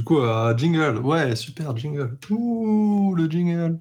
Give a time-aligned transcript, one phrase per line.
[0.00, 0.96] Du coup, euh, jingle.
[1.04, 2.16] Ouais, super, jingle.
[2.30, 3.76] Ouh, le jingle.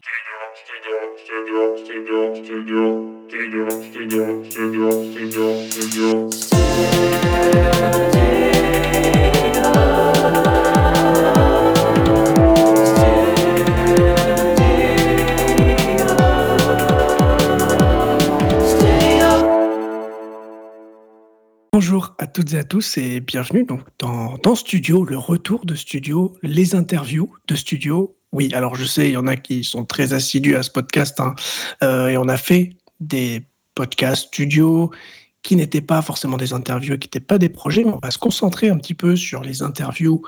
[21.79, 26.35] Bonjour à toutes et à tous et bienvenue donc dans, Studio, le retour de Studio,
[26.43, 28.17] les interviews de Studio.
[28.33, 31.21] Oui, alors je sais, il y en a qui sont très assidus à ce podcast
[31.21, 31.35] hein,
[31.81, 33.43] euh, et on a fait des
[33.75, 34.91] podcasts studio
[35.41, 38.17] qui n'étaient pas forcément des interviews, qui n'étaient pas des projets, mais on va se
[38.17, 40.21] concentrer un petit peu sur les interviews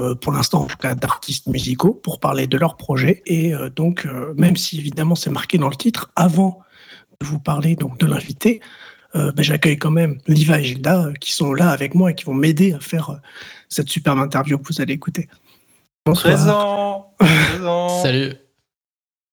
[0.00, 3.70] euh, pour l'instant en tout cas d'artistes musicaux pour parler de leurs projets et euh,
[3.70, 4.04] donc
[4.36, 6.58] même si évidemment c'est marqué dans le titre, avant
[7.20, 8.60] de vous parler donc de l'invité,
[9.14, 12.14] euh, ben, j'accueille quand même Liva et Gilda euh, qui sont là avec moi et
[12.14, 13.16] qui vont m'aider à faire euh,
[13.68, 15.28] cette superbe interview que vous allez écouter.
[16.06, 16.34] Bonsoir.
[16.34, 18.32] Présent Présent Salut.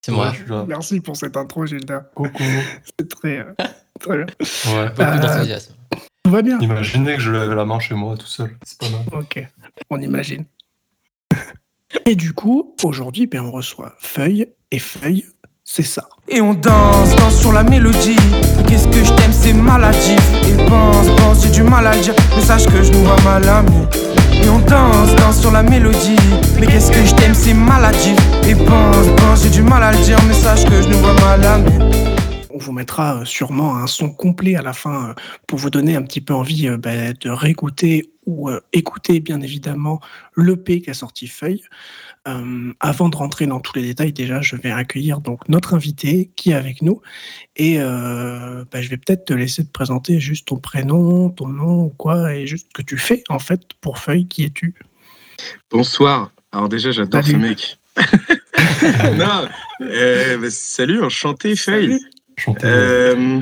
[0.06, 0.32] C'est moi.
[0.50, 0.66] Ouais.
[0.68, 2.00] Merci pour cette intro, Gilda.
[2.16, 2.44] Coucou.
[3.00, 3.54] C'est très, euh,
[4.00, 4.26] très bien.
[4.68, 4.90] Ouais.
[4.90, 5.74] Beaucoup Euh, d'enthousiasme.
[6.24, 8.56] Tout va bien Imaginez que je lève la main chez moi tout seul.
[8.64, 9.02] C'est pas mal.
[9.14, 9.46] Ok,
[9.90, 10.46] on imagine.
[12.06, 15.26] Et du coup, aujourd'hui, ben, on reçoit Feuille, et Feuille,
[15.64, 16.08] c'est ça.
[16.32, 18.16] Et on danse, danse sur la mélodie.
[18.68, 20.22] Qu'est-ce que je t'aime, c'est maladif.
[20.48, 22.14] Et pense, pense, j'ai du mal à dire.
[22.36, 23.88] Mais sache que je nous vois mal amis.
[24.44, 26.18] Et on danse, danse sur la mélodie.
[26.60, 28.18] Mais qu'est-ce que je t'aime, c'est maladif.
[28.48, 30.20] Et pense, pense, j'ai du mal à dire.
[30.28, 31.80] Mais sache que je nous vois mal amis.
[32.52, 35.14] On vous mettra euh, sûrement un son complet à la fin euh,
[35.48, 40.00] pour vous donner un petit peu envie euh, ben, de réécouter ou écouter bien évidemment
[40.38, 41.64] l'EP qu'a sorti Feuille.
[42.28, 46.30] Euh, avant de rentrer dans tous les détails, déjà, je vais accueillir donc notre invité
[46.36, 47.02] qui est avec nous
[47.56, 51.84] et euh, ben, je vais peut-être te laisser te présenter juste ton prénom, ton nom
[51.86, 54.28] ou quoi et juste ce que tu fais en fait pour Feuille.
[54.28, 54.76] Qui es-tu?
[55.72, 56.32] Bonsoir.
[56.52, 57.78] Alors déjà, j'adore ce mec.
[59.18, 59.48] non,
[59.82, 62.00] euh, bah, salut, enchanté, Feuille.
[62.64, 63.42] Euh,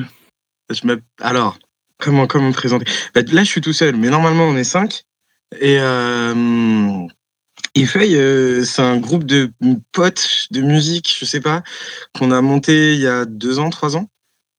[0.70, 1.58] je m'app- Alors,
[1.98, 2.86] comment, comment me présenter?
[3.14, 5.02] Bah, Là, je suis tout seul, mais normalement, on est cinq.
[5.60, 7.06] Et, euh,
[7.80, 9.52] et Feuille, euh, c'est un groupe de
[9.92, 11.62] potes de musique, je sais pas,
[12.12, 14.10] qu'on a monté il y a deux ans, trois ans,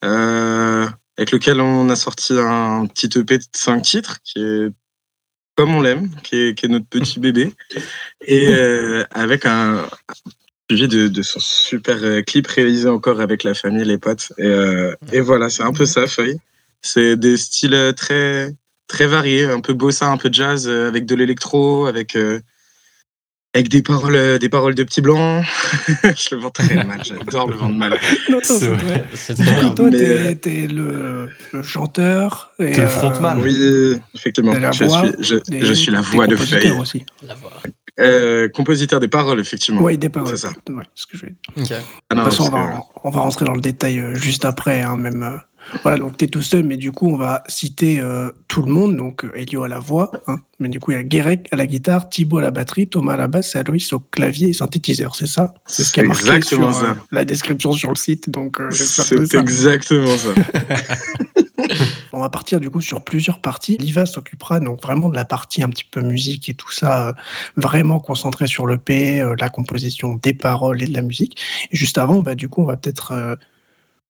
[0.05, 0.87] euh,
[1.17, 4.69] avec lequel on a sorti un petit EP de cinq titres, qui est
[5.57, 7.53] comme on l'aime, qui est, qui est notre petit bébé,
[8.25, 9.85] et euh, avec un
[10.71, 14.31] sujet de, de son super clip réalisé encore avec la famille, les potes.
[14.37, 16.37] Et, et voilà, c'est un peu ça, Feuille.
[16.81, 18.55] C'est des styles très,
[18.87, 22.15] très variés, un peu bossa, un peu jazz, avec de l'électro, avec,
[23.55, 25.43] avec des, paroles, euh, des paroles de petits blancs.
[26.03, 27.91] Je le vends très mal, j'adore le vendre mal.
[28.29, 28.77] Non, non, C'est c'est vrai.
[28.77, 29.05] vrai.
[29.15, 29.69] C'est Du très coup, bien.
[29.73, 32.51] toi, Mais, t'es euh, t'es le, le chanteur.
[32.59, 33.41] et, T'es le euh, frontman.
[33.41, 36.79] Oui, effectivement, la je voix, suis, je, et je suis la voix de compositeur Feuille.
[36.79, 37.05] aussi.
[37.25, 37.51] La voix.
[37.99, 39.81] Euh, compositeur des paroles, effectivement.
[39.81, 40.29] Oui, des paroles.
[40.29, 40.53] C'est ça.
[40.69, 41.35] Ouais, ce que je vais-.
[42.09, 44.81] Ah De toute façon, on va, on va rentrer dans le détail euh, juste après,
[44.81, 45.41] hein, même.
[45.83, 48.71] Voilà, donc tu es tout seul, mais du coup, on va citer euh, tout le
[48.71, 48.95] monde.
[48.95, 51.55] Donc, euh, Elio à la voix, hein, mais du coup, il y a Guérec à
[51.55, 54.53] la guitare, Thibaut à la batterie, Thomas à la basse et Aloïs au clavier et
[54.53, 55.53] synthétiseur, c'est ça?
[55.65, 56.97] C'est ce qui C'est marqué exactement sur euh, ça.
[57.11, 60.29] la description sur le site, donc euh, C'est exactement ça.
[62.11, 63.77] On va partir du coup sur plusieurs parties.
[63.77, 67.13] Liva s'occupera donc vraiment de la partie un petit peu musique et tout ça, euh,
[67.55, 71.39] vraiment concentré sur le P, euh, la composition des paroles et de la musique.
[71.71, 73.35] Et juste avant, bah, du coup, on va peut-être euh,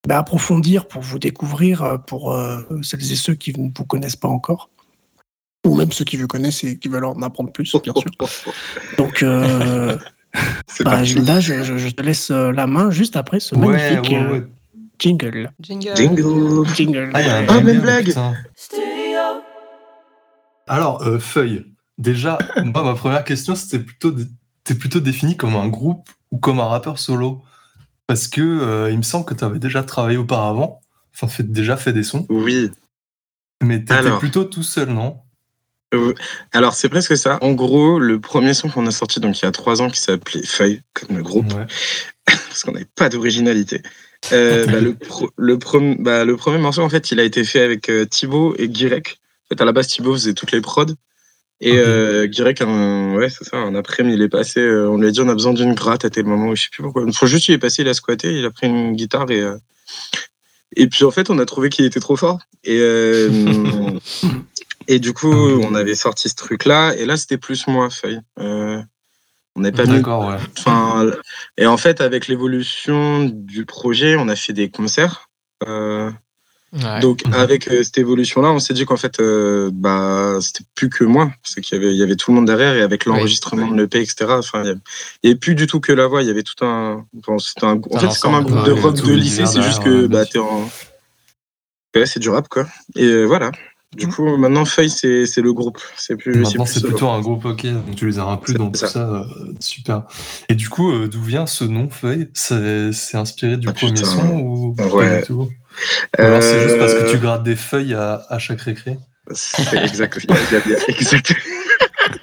[0.08, 4.16] bah, approfondir pour vous découvrir, euh, pour euh, celles et ceux qui ne vous connaissent
[4.16, 4.70] pas encore.
[5.68, 8.10] Ou même ceux qui vous connaissent et qui veulent en apprendre plus, bien sûr.
[8.98, 9.98] Donc, euh,
[10.86, 11.04] bah.
[11.04, 14.18] Gilda, je, je- je te laisse euh, la main juste après ce Ouais, magnifique ouais,
[14.18, 14.48] euh, ouais.
[15.00, 15.52] jingle.
[15.60, 15.96] Jingle.
[15.96, 16.66] Jingle.
[16.76, 17.12] Jingle.
[17.14, 17.44] Ah, y a.
[17.50, 18.14] Ah, même blague.
[20.68, 21.66] Alors, euh, Feuille.
[21.98, 24.14] Déjà, moi, ma première question, c'était plutôt,
[24.64, 27.42] t'es plutôt défini comme un groupe ou comme un rappeur solo?
[28.09, 30.81] Parce que euh, il me semble que tu avais déjà travaillé auparavant,
[31.14, 32.72] enfin, fait, déjà fait des sons, Oui.
[33.64, 34.18] mais t'étais Alors.
[34.18, 35.18] plutôt tout seul, non?
[35.94, 36.16] Euh,
[36.52, 37.38] Alors, c'est presque ça.
[37.44, 40.00] En gros, le premier son qu'on a sorti donc il y a trois ans qui
[40.00, 41.68] s'appelait Feuille, comme le groupe, Ouais.
[42.25, 43.83] parce qu'on n'avait pas d'originalité.
[44.33, 47.44] Euh, bah, le, pro- le, prom- bah, le premier morceau, en fait, il a été
[47.44, 49.19] fait avec Thibaut et Guirec.
[49.45, 50.95] En fait, à la base, Thibaut faisait toutes les prods.
[51.61, 54.61] Et euh, Guirec, un, ouais, c'est ça, un après-midi, il est passé.
[54.61, 56.69] euh, on lui a dit, on a besoin d'une gratte à tel moment, je sais
[56.71, 57.06] plus pourquoi.
[57.11, 59.41] Faut juste, il est passé, il a squatté, il a pris une guitare et.
[59.41, 59.57] euh,
[60.75, 62.39] et puis, en fait, on a trouvé qu'il était trop fort.
[62.63, 62.79] Et,
[64.88, 66.95] et du coup, on avait sorti ce truc-là.
[66.95, 68.21] Et là, c'était plus moi, Feuille.
[68.38, 70.38] On n'avait pas mis D'accord, ouais.
[70.57, 71.11] Enfin,
[71.57, 75.27] et en fait, avec l'évolution du projet, on a fait des concerts.
[76.71, 77.00] Ouais.
[77.00, 81.04] Donc avec euh, cette évolution-là, on s'est dit qu'en fait, euh, bah, c'était plus que
[81.04, 83.68] moi, c'est qu'il y avait, il y avait tout le monde derrière et avec l'enregistrement
[83.68, 84.25] de l'EP, etc.
[84.38, 87.06] Enfin, il y avait- plus du tout que la voix, il y avait tout un,
[87.25, 89.81] enfin, c'était un, en fait, c'est comme un groupe de rock de lycée, c'est juste
[89.83, 90.69] que ouais, bah, t'es en,
[91.95, 92.68] ouais, c'est du rap quoi.
[92.95, 93.51] Et euh, voilà.
[93.98, 94.13] Du Mhm.
[94.13, 97.21] coup, maintenant Feuille, c'est c'est le groupe, c'est plus, c'est Maintenant, plus c'est plutôt un
[97.21, 98.88] groupe ok, donc tu les as inclus C'est dans tout ça.
[98.88, 99.24] ça, euh,
[99.60, 100.04] super.
[100.48, 102.30] Et du coup, euh, d'où vient ce nom Feuille?
[102.36, 104.06] C'est c'est inspiré du Ah, premier putain.
[104.07, 105.21] son ou pas Ouais.
[105.21, 105.33] du tout?
[105.33, 105.50] Ou
[106.18, 108.98] alors c'est juste parce que Euh, tu grattes des feuilles à, à chaque récré
[109.34, 110.20] C'est exact.
[110.88, 111.34] exact.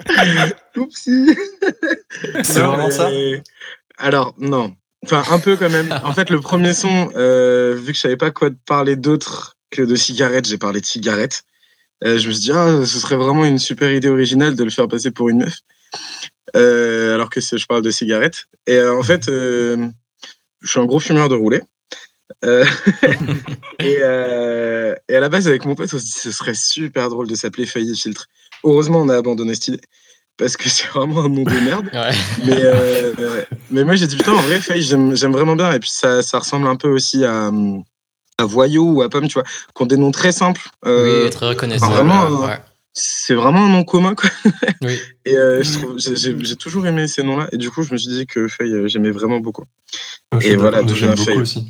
[0.76, 1.37] Oupsie.
[2.43, 3.08] C'est vraiment ça
[3.99, 4.75] Alors, non.
[5.05, 5.93] Enfin, un peu quand même.
[6.05, 9.82] En fait, le premier son, euh, vu que je savais pas quoi parler d'autre que
[9.82, 11.44] de cigarettes, j'ai parlé de cigarettes.
[12.05, 14.70] Euh, je me suis dit, ah, ce serait vraiment une super idée originale de le
[14.70, 15.58] faire passer pour une meuf.
[16.55, 18.47] Euh, alors que je parle de cigarettes.
[18.67, 19.88] Et euh, en fait, euh,
[20.61, 21.62] je suis un gros fumeur de roulé.
[22.44, 22.64] Euh,
[23.78, 27.08] et, euh, et à la base, avec mon pote, on se dit ce serait super
[27.08, 28.26] drôle de s'appeler Feuille et Filtre.
[28.64, 29.81] Heureusement, on a abandonné cette idée.
[30.37, 31.88] Parce que c'est vraiment un nom de merde.
[31.93, 32.11] Ouais.
[32.44, 35.73] Mais, euh, mais moi, j'ai dit, putain, en vrai, Faye, j'aime vraiment bien.
[35.73, 37.50] Et puis, ça, ça ressemble un peu aussi à,
[38.38, 40.69] à Voyou ou à Pomme, tu vois, qui ont des noms très simples.
[40.84, 41.93] Euh, oui, très reconnaissable.
[41.93, 42.58] vraiment, ouais.
[42.99, 44.31] C'est vraiment un nom commun, quoi.
[44.82, 44.99] Oui.
[45.26, 45.62] Et euh,
[45.96, 47.46] j'ai- toujours aimé ces noms-là.
[47.52, 49.64] Et du coup, je me suis dit que Faye, j'aimais vraiment beaucoup.
[50.40, 51.38] Et voilà, d'où j'aime vient beaucoup Feuille.
[51.40, 51.69] aussi.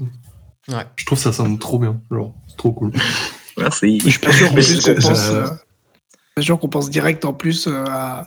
[0.69, 0.85] Ouais.
[0.97, 2.93] Je trouve ça sonne trop bien, genre, c'est trop cool.
[3.59, 4.01] Merci.
[4.05, 5.31] Je suis pas sûr qu'on pense,
[6.39, 8.27] je- euh, qu'on pense direct en plus euh, à,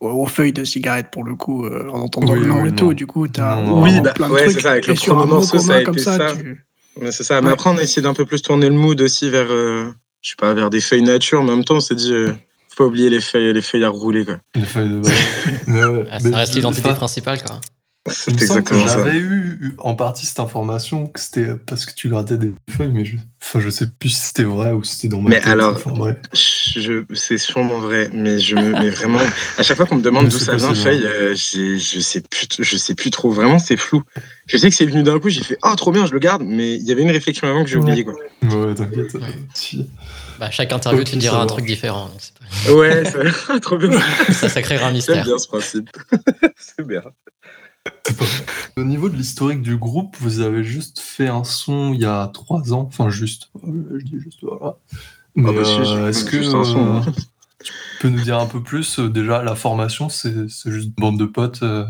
[0.00, 2.70] aux, feuilles de cigarette pour le coup, euh, en entendant Oui, le nom oui, et
[2.70, 2.76] non.
[2.76, 2.94] tout.
[2.94, 4.56] Du coup, t'as Oui, bah, plein de ouais, trucs.
[4.56, 6.36] c'est ça, avec le sur un mot morceau, commun comme ça, ça.
[6.36, 6.64] tu-
[7.10, 7.40] c'est ça.
[7.40, 7.52] Mais Ouais.
[7.54, 9.90] après, on a essayé d'un peu plus tourner le mood aussi vers, euh,
[10.22, 11.42] je sais pas, vers des feuilles nature.
[11.42, 12.32] Mais en même temps, on s'est dit, euh,
[12.68, 14.36] faut pas oublier les feuilles, les feuilles à rouler, quoi.
[14.54, 15.12] Les feuilles de base.
[16.10, 17.60] Ah, ça reste l'identité principale, quoi.
[18.10, 18.96] C'est me exactement ça.
[18.98, 23.04] j'avais eu en partie cette information que c'était parce que tu grattais des feuilles, mais
[23.04, 25.46] je, enfin, je sais plus si c'était vrai ou si c'était dans ma Mais tête.
[25.52, 26.14] alors- Enfin,
[27.14, 29.20] c'est sûrement vrai, mais je me, mais vraiment,
[29.56, 32.22] à chaque fois qu'on me demande Mais d'où c'est ça vient, feuille, euh, je sais
[32.22, 33.30] plus, je sais plus trop.
[33.30, 34.02] Vraiment, c'est flou.
[34.46, 35.28] Je sais que c'est venu d'un coup.
[35.28, 36.42] J'ai fait, oh, trop bien, je le garde.
[36.44, 38.14] Mais il y avait une réflexion avant que j'ai oublié, quoi.
[38.42, 39.14] Ouais, t'inquiète.
[39.14, 39.20] Ouais.
[39.54, 39.88] Si.
[40.40, 42.06] Bah, chaque interview, tu diras ça un truc différent.
[42.08, 42.34] donc c'est
[42.66, 43.90] pas- Ouais, ça, trop bien.
[44.32, 45.24] Ça, ça créera un mystère.
[45.24, 45.88] bien ce principe.
[46.56, 47.02] c'est bien.
[48.76, 52.28] Au niveau de l'historique du groupe, vous avez juste fait un son il y a
[52.32, 52.86] trois ans.
[52.88, 53.50] Enfin, juste.
[53.64, 54.76] Euh, Je dis juste, voilà.
[55.34, 57.04] Mais Ah bah si, euh, c'est est-ce que son, euh, hein.
[57.64, 60.94] tu peux nous dire un peu plus euh, Déjà, la formation, c'est c'est juste une
[61.02, 61.62] bande de potes.
[61.62, 61.84] euh,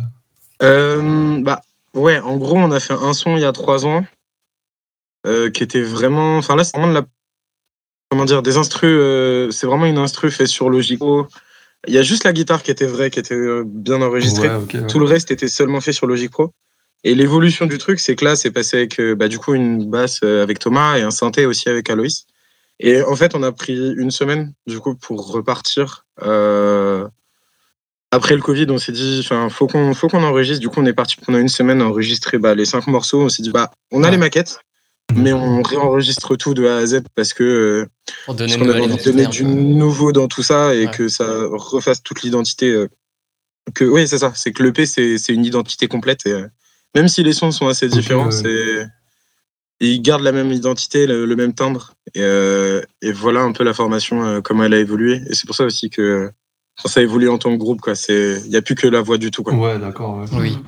[0.62, 1.60] Euh, bah,
[1.94, 4.04] ouais, en gros, on a fait un son il y a trois ans
[5.26, 6.38] euh, qui était vraiment.
[6.38, 7.06] Enfin, là, c'est vraiment de la.
[8.10, 8.90] Comment dire Des instrus.
[8.90, 11.26] euh, c'est vraiment une instru faite sur Logico.
[11.88, 14.48] Il y a juste la guitare qui était vraie, qui était euh, bien enregistrée.
[14.48, 14.74] Ouais, ok.
[14.74, 14.86] ouais.
[14.86, 16.52] Tout le reste était seulement fait sur Logic Pro.
[17.04, 19.90] Et l'évolution du truc, c'est que là, c'est passé avec euh, bah, du coup une
[19.90, 22.26] basse euh, avec Thomas et un synthé aussi avec Aloïs.
[22.78, 26.04] Et en fait, on a pris une semaine du coup pour repartir.
[26.22, 27.06] Euh,
[28.12, 30.60] après le Covid, on s'est dit, enfin, faut qu'on faut qu'on enregistre.
[30.60, 33.22] Du coup, on est parti pendant une semaine à enregistrer bah, les cinq morceaux.
[33.22, 34.10] On s'est dit, bah, on a Ouais.
[34.12, 34.60] les maquettes,
[35.16, 37.86] mais on réenregistre tout de A à Z parce que euh,
[38.26, 40.90] parce une qu'on avait envie de donner du nouveau dans tout ça et Ouais.
[40.92, 42.70] que ça refasse toute l'identité.
[42.72, 42.88] euh,
[43.74, 44.32] que oui, c'est ça.
[44.34, 46.46] C'est que l'EP c'est c'est une identité complète et euh,
[46.94, 48.32] même si les sons sont assez différents, ouais.
[48.32, 48.86] c'est
[49.80, 53.64] ils gardent la même identité, le, le même timbre et, euh, et voilà un peu
[53.64, 56.30] la formation euh, comment elle a évolué et c'est pour ça aussi que
[56.80, 57.94] quand ça évolue en tant que groupe quoi.
[57.94, 59.54] C'est il y a plus que la voix du tout quoi.
[59.54, 60.18] Ouais, d'accord.
[60.18, 60.26] ouais.
[60.38, 60.58] Oui.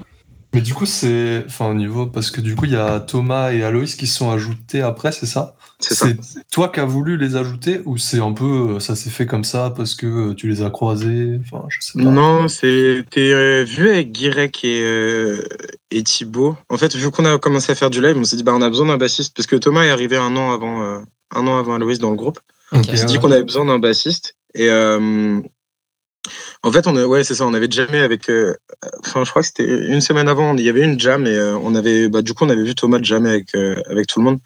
[0.54, 1.44] Mais du coup, c'est.
[1.46, 2.06] Enfin, au niveau.
[2.06, 5.26] Parce que du coup, il y a Thomas et Aloïs qui sont ajoutés après, c'est
[5.26, 5.56] ça?
[5.80, 6.16] C'est
[6.50, 8.74] toi qui as voulu les ajouter ou c'est un peu.
[8.76, 11.38] euh, Ça s'est fait comme ça parce que euh, tu les as croisés?
[11.40, 12.08] Enfin, je sais pas.
[12.08, 15.44] Non, c'était euh, vu avec Guirec et, euh,
[15.90, 16.56] et Thibaut.
[16.70, 18.62] En fait, vu qu'on a commencé à faire du live, on s'est dit bah on
[18.62, 21.00] a besoin d'un bassiste parce que Thomas est arrivé un an avant euh,
[21.34, 22.38] un an avant Aloïs dans le groupe.
[22.72, 22.86] Ok.
[22.88, 23.20] On s'est dit ouais.
[23.20, 25.40] qu'on avait besoin d'un bassiste et euh,
[26.62, 28.28] en fait on a, ouais c'est ça, on avait jamais avec.
[28.30, 28.54] euh,
[29.00, 31.56] Enfin, je crois que c'était une semaine avant, il y avait une jam et euh,
[31.58, 34.24] on avait bah du coup on avait vu Thomas jamais avec euh, avec tout le
[34.24, 34.38] monde.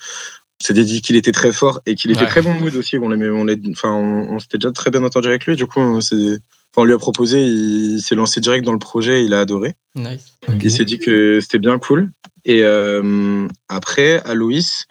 [0.60, 2.26] On s'était dit qu'il était très fort et qu'il était Ouais.
[2.26, 2.98] très bon mood aussi.
[2.98, 5.54] On l'aimait, on enfin on, on s'était déjà très bien entendu avec lui.
[5.56, 6.38] Du coup on s'est
[6.74, 9.74] Enfin, on lui a proposé, il, s'est lancé direct dans le projet, il a adoré.
[9.94, 10.34] Nice.
[10.62, 12.10] Il s'est dit que c'était bien cool.
[12.44, 14.84] Et euh, après, à Loïs,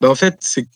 [0.00, 0.68] bah en fait, c'est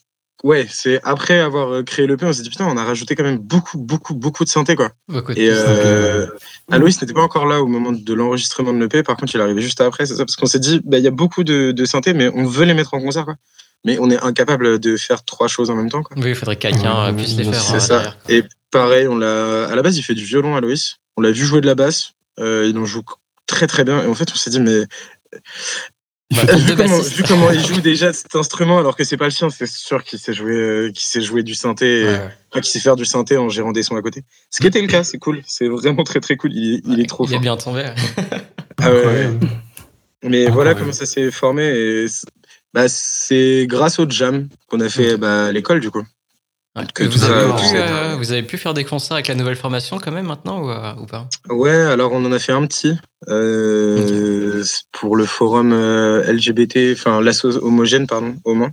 [0.45, 3.23] ouais, c'est après avoir euh, créé l'EP, on s'est dit putain, on a rajouté quand
[3.23, 4.91] même beaucoup, beaucoup, beaucoup de synthé quoi.
[5.09, 5.49] Et pistes.
[5.49, 6.27] euh,
[6.71, 9.43] Aloïs n'était pas encore là au moment de l'enregistrement de l'EP, par contre, il est
[9.43, 11.71] arrivé juste après, c'est ça, parce qu'on s'est dit, bah, il y a beaucoup de,
[11.71, 13.35] de synthé, mais on veut les mettre en concert quoi.
[13.83, 16.15] Mais on est incapable de faire trois choses en même temps quoi.
[16.19, 17.61] Oui, il faudrait que quelqu'un euh, Ouais, puisse les c'est faire.
[17.61, 17.93] C'est euh, ça.
[17.97, 18.17] derrière.
[18.29, 19.65] Et pareil, on l'a.
[19.67, 20.95] À la base, il fait du violon, Aloïs.
[21.17, 22.13] On l'a vu jouer de la basse.
[22.39, 23.03] Euh, il en joue
[23.45, 24.01] très très bien.
[24.03, 24.85] Et en fait, on s'est dit, mais
[26.31, 27.13] Bah, vu, comment, bassistes.
[27.17, 30.03] vu comment il joue déjà cet instrument alors que c'est pas le sien, c'est sûr
[30.03, 32.29] qu'il sait jouer, euh, qu'il sait jouer du synthé, et- Ouais, ouais.
[32.51, 34.23] enfin, qu'il sait faire du synthé en gérant des sons à côté.
[34.49, 36.51] Ce qui était le cas, c'est cool, c'est vraiment très très cool.
[36.53, 37.85] Il, est- il est trop Il est bien tombé.
[38.81, 38.89] Ah.
[40.23, 40.79] Mais Ah, voilà ouais.
[40.79, 41.63] comment ça s'est formé.
[41.63, 42.27] Et c'est-
[42.73, 46.03] bah, c'est grâce au jam qu'on a fait bah, à l'école du coup.
[46.93, 49.55] Que vous, avez pu, ça- euh, vous avez pu faire des concerts avec la nouvelle
[49.55, 52.65] formation quand même maintenant ou, euh, ou pas Ouais, alors on en a fait un
[52.67, 52.97] petit
[53.29, 58.71] euh, pour le forum euh, LGBT, enfin l'asso homogène pardon, au Mans.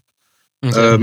[0.65, 0.73] Ok.
[0.77, 0.99] Euh,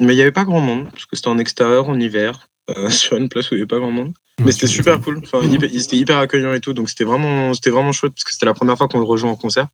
[0.00, 2.48] mais il n'y avait pas grand monde, parce que c'était en extérieur, en hiver,
[2.90, 4.12] sur une place où il n'y avait pas grand monde.
[4.44, 5.20] Mais c'était super cool.
[5.22, 8.24] Enfin, hyper- il était hyper accueillant et tout, donc c'était vraiment, c'était vraiment chouette, parce
[8.24, 9.68] que c'était la première fois qu'on le rejoint en concert.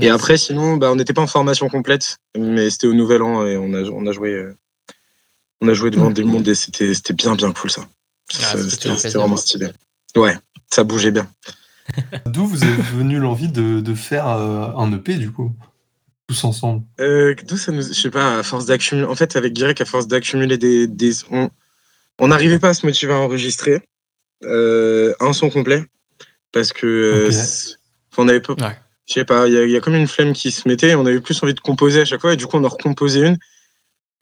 [0.00, 3.46] Et après, sinon, bah, on n'était pas en formation complète, mais c'était au Nouvel An
[3.46, 4.42] et on a, on a joué,
[5.60, 7.86] on a joué devant des mondes et c'était, c'était bien, bien cool ça.
[8.42, 9.68] Ah, c'était, vraiment stylé.
[10.16, 10.36] Ouais,
[10.70, 11.28] ça bougeait bien.
[12.26, 15.52] D'où vous est venu l'envie de, de faire euh, un EP du coup?
[16.28, 16.84] Tous ensemble.
[17.00, 19.84] Euh, D'où ça nous, je sais pas, à force d'accumuler, en fait, avec Guirec, à
[19.84, 21.50] force d'accumuler des, des, on,
[22.20, 23.82] on n'arrivait pas à se motiver à enregistrer
[24.44, 25.84] euh, un son complet
[26.52, 27.32] parce que euh, Ok.
[27.32, 27.74] c'est-
[28.16, 28.76] on avait pas, Ouais.
[29.08, 31.06] je sais pas, il y, y a comme une flemme qui se mettait, et on
[31.06, 33.38] avait plus envie de composer à chaque fois et du coup on en recomposait une.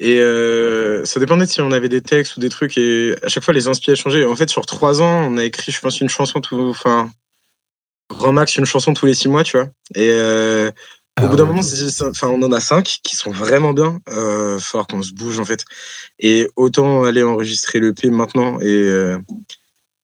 [0.00, 3.28] Et euh, ça dépendait de si on avait des textes ou des trucs et à
[3.28, 4.24] chaque fois les inspirations changeaient.
[4.24, 7.10] En fait, sur trois ans, on a écrit, je pense, une chanson tout, enfin,
[8.08, 9.66] grand max une chanson tous les six mois, tu vois.
[9.96, 10.72] Et euh, au
[11.16, 11.48] Ah bout d'un ouais.
[11.48, 11.62] moment,
[12.10, 13.98] enfin, on en a cinq qui sont vraiment bien.
[14.10, 15.64] Euh, falloir qu'on se bouge en fait.
[16.20, 18.60] Et autant aller enregistrer le P maintenant.
[18.60, 19.18] Et, euh,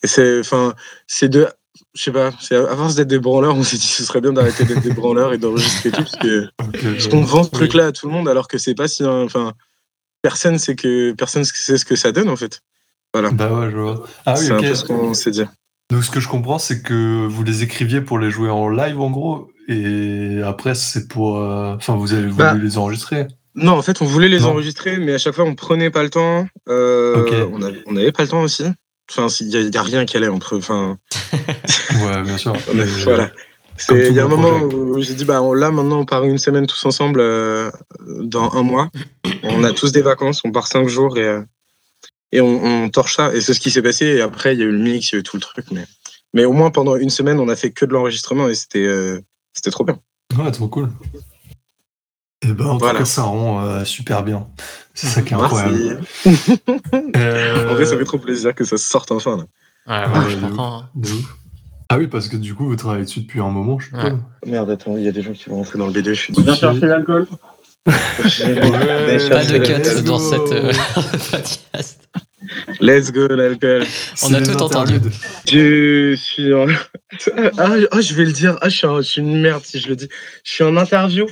[0.03, 0.75] et c'est, enfin,
[1.07, 1.47] c'est de,
[1.95, 4.33] je sais pas, c'est à force d'être des branleurs, on s'est dit, ce serait bien
[4.33, 6.49] d'arrêter d'être des branleurs et d'enregistrer tout parce que
[6.99, 9.53] je- qu'on vend ce truc-là à tout le monde alors que c'est pas si, enfin,
[10.25, 12.61] personne sait que personne sait ce que ça donne en fait.
[13.13, 13.21] Bah
[13.53, 14.03] ouais, je vois.
[14.27, 14.65] Ah oui, c'est ok.
[14.65, 15.45] un peu ce qu'on s'est dit.
[15.91, 18.99] Donc ce que je comprends, c'est que vous les écriviez pour les jouer en live
[19.01, 23.27] en gros, et après c'est pour, euh, enfin vous avez voulu Bah, les enregistrer.
[23.55, 24.49] Non, en fait, on voulait les Non.
[24.49, 26.49] enregistrer, mais à chaque fois, on prenait pas le temps.
[26.69, 27.47] Euh.
[27.53, 28.65] On avait- on n'avait pas le temps aussi.
[29.09, 30.57] Enfin, il y, a- a rien qui allait entre.
[30.57, 30.99] Enfin,
[32.03, 32.53] Ouais, bien sûr.
[33.05, 33.31] voilà.
[33.91, 34.75] Il y a un moment projet.
[34.77, 37.71] où j'ai dit, bah, on- là, maintenant, on part une semaine tous ensemble euh,
[38.23, 38.89] dans un mois.
[39.43, 41.43] On a tous des vacances, on part cinq jours et, euh,
[42.33, 43.35] et on, on torche ça.
[43.35, 44.07] Et c'est ce qui s'est passé.
[44.07, 45.67] Et après, il y a eu le mix, il y a eu tout le truc.
[45.73, 45.85] Mais,
[46.33, 49.21] mais au moins, pendant une semaine, on a fait que de l'enregistrement et c'était euh,
[49.53, 49.99] c'était trop bien.
[50.39, 50.91] Ouais, trop cool.
[52.43, 52.95] Et ben en Voilà.
[52.95, 54.47] tout cas, ça rend euh, super bien.
[54.95, 55.57] C'est ça qui est Merci.
[55.57, 56.01] incroyable.
[57.17, 59.37] Euh, En vrai, ça fait trop plaisir que ça sorte enfin.
[59.87, 60.07] Là.
[60.09, 60.79] Ouais, ouais, Ouais, je comprends.
[60.83, 60.89] hein.
[60.95, 61.37] de ouf.
[61.89, 64.05] Ah oui, parce que du coup, vous travaillez dessus depuis un moment, je suppose.
[64.05, 64.13] Ouais.
[64.47, 66.09] Merde, attends, il y a des gens qui vont rentrer dans le B2.
[66.09, 67.27] Je suis Viens chercher l'alcool.
[67.85, 70.73] Pas de cut dans cette euh,
[71.31, 72.09] podcast.
[72.81, 73.85] Let's go, l'alcool.
[74.23, 75.01] On a tout entendu.
[75.47, 76.67] Je suis en...
[77.59, 78.57] ah, ah, je vais le dire.
[78.63, 80.09] Ah, je suis, un- je suis une merde si je le dis.
[80.45, 81.27] Je suis en interview.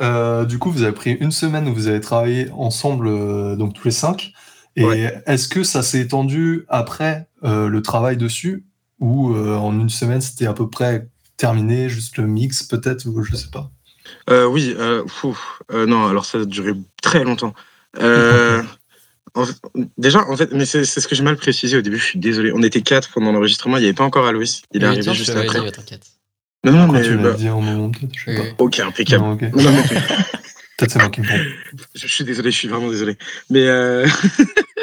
[0.00, 3.72] Euh, du coup, vous avez pris une semaine où vous avez travaillé ensemble, euh, donc
[3.74, 4.32] tous les cinq.
[4.76, 5.22] Et Ouais.
[5.26, 8.64] est-ce que ça s'est étendu après euh, le travail dessus
[9.00, 13.22] ou euh, en une semaine c'était à peu près terminé, juste le mix peut-être ou
[13.22, 13.70] je sais pas?
[14.30, 15.04] Euh, oui, euh.
[15.72, 17.54] Euh, non, alors ça a duré très longtemps.
[18.00, 18.62] Euh,
[19.34, 19.44] en
[19.98, 21.98] déjà, en fait, mais c'est ce que j'ai mal précisé au début.
[21.98, 22.52] Je suis désolé.
[22.54, 23.76] On était quatre pendant l'enregistrement.
[23.76, 24.44] Il n'y avait pas encore Alois.
[24.72, 25.60] Il est arrivé juste après.
[25.60, 25.98] dit.
[26.64, 28.64] Non, non, mais tu bah, l'as dit en moment peut-être, je sais Oui, pas.
[28.64, 29.24] ok, impeccable.
[29.24, 29.42] Non, ok.
[29.42, 29.84] Non, mais
[30.78, 31.40] Peut-être c'est moi qui me trompe.
[31.94, 32.50] je suis désolé.
[32.50, 33.16] Je suis vraiment désolé.
[33.50, 34.06] Mais euh...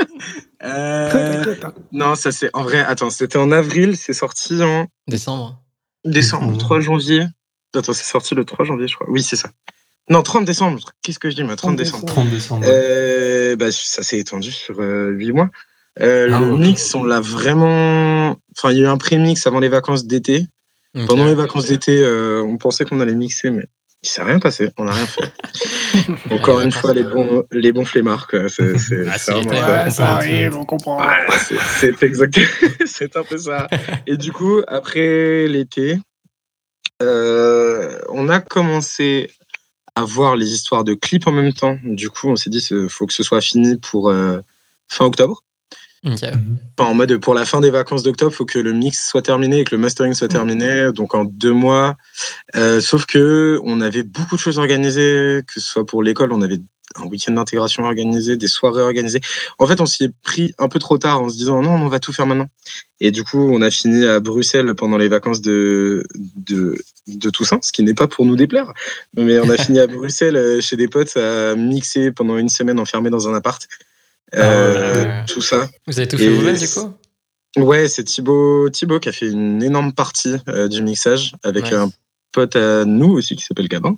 [0.64, 1.56] euh,
[1.92, 2.80] non, ça c'est en vrai.
[2.80, 3.98] Attends, c'était en avril.
[3.98, 5.60] C'est sorti en Décembre.
[6.06, 6.58] Décembre, Mhm.
[6.58, 7.26] 3 janvier.
[7.76, 9.08] Attends, c'est sorti le 3 janvier, je crois.
[9.10, 9.50] Oui, c'est ça.
[10.10, 10.80] Non, 30 décembre.
[11.02, 12.06] Qu'est-ce que je dis, moi 30 décembre.
[12.06, 12.66] 30 décembre.
[12.68, 15.50] Euh, bah, ça s'est étendu sur euh, 8 mois.
[16.02, 16.60] Euh, Ah, le ok.
[16.60, 18.36] mix, on l'a vraiment.
[18.58, 20.46] Enfin, il y a eu un pré-mix avant les vacances d'été.
[20.96, 21.08] Ok.
[21.08, 23.66] Pendant les vacances d'été, euh, on pensait qu'on allait mixer, mais
[24.04, 24.70] il s'est rien passé.
[24.78, 25.32] On n'a rien fait.
[26.32, 28.28] Encore une fois, les bons, les bons flemmards.
[28.28, 28.50] quoi.
[28.50, 29.62] C'est c'est- Ah, c'est c'est vraiment l'été.
[29.66, 29.84] ça.
[29.86, 31.00] Ouais, ça arrive, on comprend.
[31.00, 32.38] Ouais, c'est- c'est exact,
[32.86, 33.68] c'est un peu ça.
[34.08, 35.98] Et du coup, après l'été,
[37.02, 39.32] euh, on a commencé
[39.96, 41.78] à voir les histoires de clips en même temps.
[41.84, 44.40] Du coup, on s'est dit, il faut que ce soit fini pour euh,
[44.90, 45.44] fin octobre.
[46.78, 49.22] Enfin, en mode pour la fin des vacances d'octobre, il faut que le mix soit
[49.22, 51.96] terminé et que le mastering soit terminé, donc en deux mois.
[52.56, 56.42] Euh, sauf que on avait beaucoup de choses organisées, que ce soit pour l'école, on
[56.42, 56.60] avait
[56.96, 59.22] un week-end d'intégration organisé, des soirées organisées.
[59.60, 61.88] En fait, on s'y est pris un peu trop tard en se disant non, on
[61.88, 62.48] va tout faire maintenant.
[63.00, 66.04] Et du coup, on a fini à Bruxelles pendant les vacances de,
[66.36, 68.74] de, de Toussaint, ce qui n'est pas pour nous déplaire.
[69.16, 72.80] Mais on a fini à Bruxelles euh, chez des potes à mixer pendant une semaine
[72.80, 73.68] enfermé dans un appart.
[74.36, 75.26] Euh, Ah ouais.
[75.28, 75.70] Tout ça.
[75.88, 76.94] Vous avez tout fait vous-même du coup?
[77.58, 81.92] Ouais, c'est Thibaut, Thibaut qui a fait une énorme partie euh, du mixage avec un
[82.32, 83.96] pote à nous aussi qui s'appelle Gabin.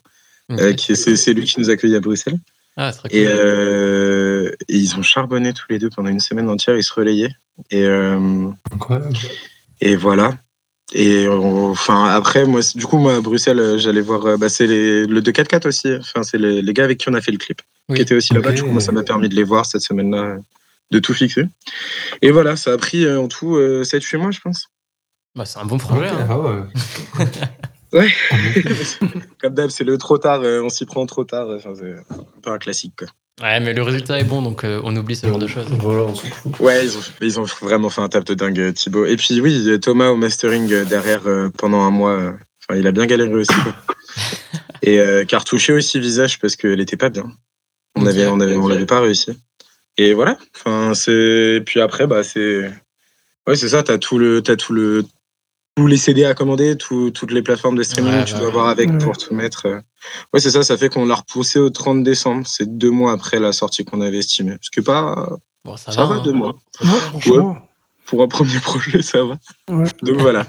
[0.52, 2.38] Euh, qui c'est c'est lui qui nous accueille à Bruxelles.
[2.78, 3.18] Ah, très cool.
[3.18, 6.94] Et, euh, et ils ont charbonné tous les deux pendant une semaine entière, ils se
[6.94, 7.32] relayaient.
[7.72, 9.18] Et, euh, Incroyable.
[9.80, 10.38] et voilà.
[10.94, 14.50] Et on- enfin après moi du coup moi à Bruxelles euh, j'allais voir euh, bah,
[14.50, 17.32] c'est les- le 244 aussi enfin c'est les, les gars avec qui on a fait
[17.32, 17.96] le clip Oui.
[17.96, 20.38] qui étaient aussi là-bas du coup moi ça m'a permis de les voir cette semaine-là
[20.92, 21.46] de tout fixer
[22.22, 24.68] et voilà ça a pris euh, en tout 7-8 mois je pense
[25.36, 26.08] Bah, c'est un bon projet.
[26.08, 26.28] Hein.
[26.30, 26.62] ah ouais.
[29.42, 32.26] Comme d'hab c'est le trop tard euh, on s'y prend trop tard enfin, c'est un
[32.44, 33.08] peu un classique quoi
[33.42, 35.68] Ouais, mais le résultat est bon, donc euh, on oublie ce genre de choses.
[35.70, 36.58] Voilà, on s'en fout.
[36.60, 39.06] Ouais, ils ont, ils ont vraiment fait un tap de dingue, euh, Thibaut.
[39.06, 42.12] Et puis oui, Thomas au mastering euh, derrière euh, pendant un mois.
[42.12, 42.32] euh,
[42.68, 43.54] Enfin, il a bien galéré aussi.
[43.62, 43.76] quoi.
[44.82, 47.32] Et euh, cartouché aussi visage parce qu'elle était pas bien.
[47.96, 49.38] On avait, on avait, on l'avait pas réussi.
[49.98, 50.38] Et voilà.
[50.56, 51.62] Enfin, c'est.
[51.66, 52.72] Puis après, bah c'est.
[53.48, 53.84] Ouais, c'est ça.
[53.84, 55.06] T'as tout le, t'as tout le,
[55.76, 58.44] tous les CD à commander, tout- toutes les plateformes de streaming Ouais, que tu dois
[58.44, 58.48] ouais.
[58.48, 58.98] avoir avec Ouais.
[58.98, 59.66] pour tout mettre.
[59.68, 59.80] euh.
[60.34, 60.64] Ouais, c'est ça.
[60.64, 62.48] Ça fait qu'on l'a repoussé au 30 décembre.
[62.48, 64.56] C'est deux mois après la sortie qu'on avait estimé.
[64.62, 65.30] Ce qui est pas
[65.66, 66.16] Bon, ça, ça, va.
[66.16, 66.22] va, hein.
[66.24, 66.56] deux mois.
[68.06, 69.38] Pour un premier projet, ça va.
[69.70, 69.88] Ouais.
[70.04, 70.46] Donc voilà.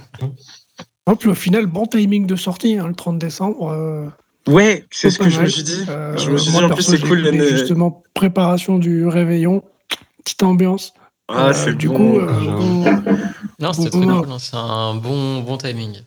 [1.19, 3.71] Puis au final, bon timing de sortie, hein, le 30 décembre.
[3.71, 4.07] euh,
[4.49, 5.47] Ouais, c'est ce que je mal.
[5.47, 5.85] me suis dit.
[5.89, 7.33] euh, je me suis moi, dit, en plus, c'est je cool.
[7.49, 9.63] Justement, préparation du réveillon,
[10.25, 10.93] petite ambiance.
[11.29, 11.97] Ah, Euh, c'est du bon.
[11.97, 13.19] coup, euh, bon,
[13.59, 14.27] Non, c'était très cool.
[14.39, 16.01] C'est un bon, bon timing.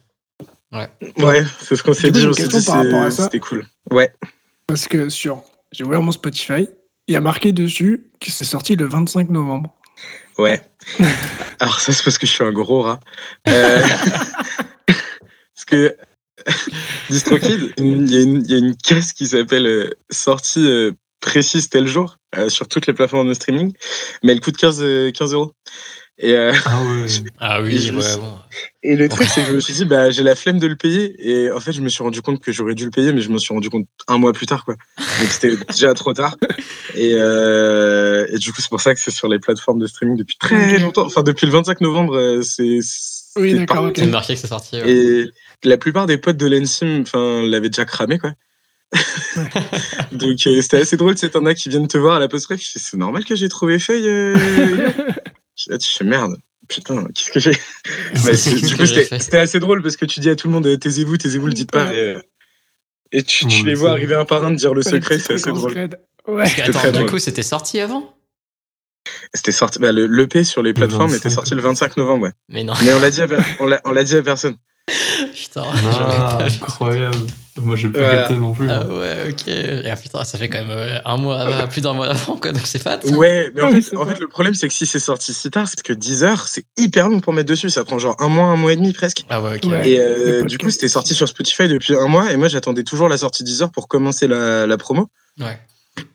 [0.72, 2.26] Ouais, c'est ce qu'on s'est dit.
[2.34, 3.66] c'était cool.
[3.92, 4.14] Ouais.
[4.68, 6.68] parce que sur, j'ai ouvert mon Spotify,
[7.08, 9.74] il y a marqué dessus que c'est sorti le 25 novembre.
[10.38, 10.62] Ouais.
[11.60, 13.00] Alors, ça, c'est parce que je suis un gros rat.
[13.48, 13.82] Euh,
[14.88, 15.96] parce que.
[17.10, 20.92] DistroKid, il y, a une- il y a une caisse qui s'appelle euh, sortie euh,
[21.20, 23.74] précise tel jour euh, sur toutes les plateformes de streaming,
[24.24, 25.54] mais elle coûte 15, euh, 15 euros.
[26.22, 27.08] Et, euh, Ah ouais.
[27.40, 28.38] Ah Et oui, je me ouais, suis- bon.
[28.84, 30.76] Et le truc, c'est que je me suis dit, bah, j'ai la flemme de le
[30.76, 31.16] payer.
[31.20, 33.30] Et en fait, je me suis rendu compte que j'aurais dû le payer, mais je
[33.30, 34.76] me suis rendu compte un mois plus tard, quoi.
[34.98, 36.36] Donc c'était déjà trop tard.
[36.96, 40.18] Et, euh, et du coup, c'est pour ça que c'est sur les plateformes de streaming
[40.18, 41.06] depuis très longtemps.
[41.06, 42.80] Enfin, depuis le 25 novembre, c'est.
[43.38, 43.90] Oui, d'accord.
[43.96, 44.76] C'est marqué que c'est sorti.
[44.82, 44.90] ouais.
[44.92, 45.32] Et
[45.64, 48.32] la plupart des potes de l'Ensim, enfin, l'avaient déjà cramé, quoi.
[50.12, 52.48] Donc euh, c'était assez drôle, c'est t'en as qui viennent te voir à la post
[52.48, 54.08] ref, c'est normal que j'ai trouvé feuille.
[54.08, 54.36] Euh...
[55.68, 56.38] Là, tu fais merde.
[56.68, 60.30] Putain, qu'est-ce que j'ai Bah, du que coup, c'était assez drôle parce que tu dis
[60.30, 61.92] à tout le monde euh, taisez-vous, taisez-vous, le dites pas.
[61.94, 62.22] Et, euh,
[63.12, 65.54] et tu, les vois arriver un par un de dire le secret, c'est assez en
[65.54, 65.74] drôle.
[65.74, 65.90] Ouais.
[66.28, 67.10] Parce que, C'était attends, très du drôle.
[67.10, 68.16] coup, c'était sorti avant?
[69.34, 71.30] C'était sorti, bah, le l'EP sur les plateformes était 25.
[71.32, 72.32] sorti le 25 novembre, ouais.
[72.50, 74.56] Mais non, Mais on l'a dit, à per- on l'a on l'a dit à personne.
[75.34, 75.64] putain.
[75.66, 77.18] Ah, incroyable.
[77.62, 78.16] Moi, j'ai pas Voilà.
[78.18, 78.70] capté non plus.
[78.70, 78.88] Ah hein.
[78.90, 79.48] ouais, ok.
[79.48, 82.38] Et ah, putain, ça fait quand même euh, un mois, ah, plus d'un mois avant,
[82.38, 83.00] quoi, donc c'est fat.
[83.06, 85.82] Ouais, mais en, fait, en le problème, c'est que si c'est sorti si tard, c'est
[85.82, 87.70] que 10 heures, c'est hyper long pour mettre dessus.
[87.70, 89.26] Ça prend genre un mois, un mois et demi presque.
[89.30, 89.72] Ah ouais, ok.
[89.72, 89.90] Ouais.
[89.90, 92.32] Et euh, du coup, c'était sorti sur Spotify depuis un mois.
[92.32, 95.10] Et moi, j'attendais toujours la sortie 10 heures pour commencer la, la promo.
[95.40, 95.60] Ouais.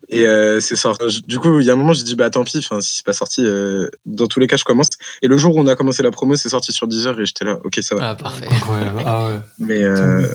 [0.08, 1.22] Et euh, c'est sorti.
[1.26, 3.06] Du coup, il y a un moment, j'ai dit, bah tant pis, enfin, si c'est
[3.06, 4.88] pas sorti, euh, dans tous les cas, je commence.
[5.22, 7.26] Et le jour où on a commencé la promo, c'est sorti sur 10 heures et
[7.26, 8.10] j'étais là, ok, ça va.
[8.10, 8.46] Ah, parfait.
[8.50, 9.02] Incroyable.
[9.04, 9.40] Ah ouais.
[9.58, 10.28] Mais euh,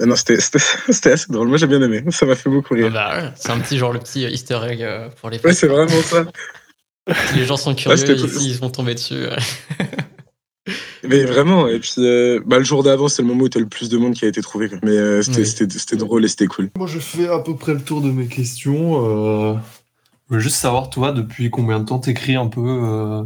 [0.00, 1.48] non, c'était assez drôle.
[1.48, 2.02] Moi, j'ai bien aimé.
[2.10, 2.92] Ça m'a fait beaucoup Ah rire.
[2.92, 5.66] bah ouais, c'est un petit genre le petit easter egg euh, pour les Ouais, c'est
[5.68, 6.24] vraiment ça.
[7.28, 9.24] Si les gens sont curieux, c'était ils, vont tomber dessus.
[9.26, 9.36] ouais.
[11.06, 13.66] Mais vraiment, et puis euh, bah, le jour d'avant, c'est le moment où t'as le
[13.68, 14.70] plus de monde qui a été trouvé.
[14.70, 14.78] quoi.
[14.82, 15.46] Mais euh, c'était Oui.
[15.46, 16.70] c'était- c'était drôle et c'était cool.
[16.78, 19.04] Moi, je fais à peu près le tour de mes questions.
[19.52, 19.54] Euh...
[20.30, 23.22] Je veux juste savoir, toi, depuis combien de temps t'écris un peu euh,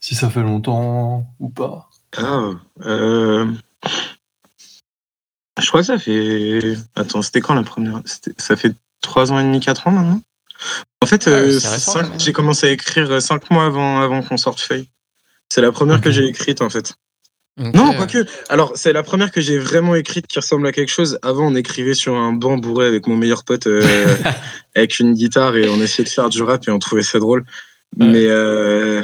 [0.00, 1.90] Si ça fait longtemps ou pas?
[2.16, 2.52] Ah,
[2.86, 3.44] euh...
[5.58, 6.76] Je crois que ça fait.
[6.94, 8.00] Attends, c'était quand la première?
[8.36, 10.20] Ça fait 3 ans et demi, 4 ans maintenant?
[11.02, 11.60] En fait, Ah, euh,
[12.18, 14.88] j'ai commencé à écrire 5 mois avant, avant qu'on sorte Feuille.
[15.48, 16.94] C'est la première que j'ai écrite en fait.
[17.58, 18.24] Ok, Non, quoique.
[18.48, 21.18] Alors, c'est la première que j'ai vraiment écrite qui ressemble à quelque chose.
[21.22, 23.82] Avant, on écrivait sur un banc bourré avec mon meilleur pote, euh,
[24.76, 27.44] avec une guitare, et on essayait de faire du rap et on trouvait ça drôle.
[27.98, 28.06] Ouais.
[28.06, 29.02] Mais, euh,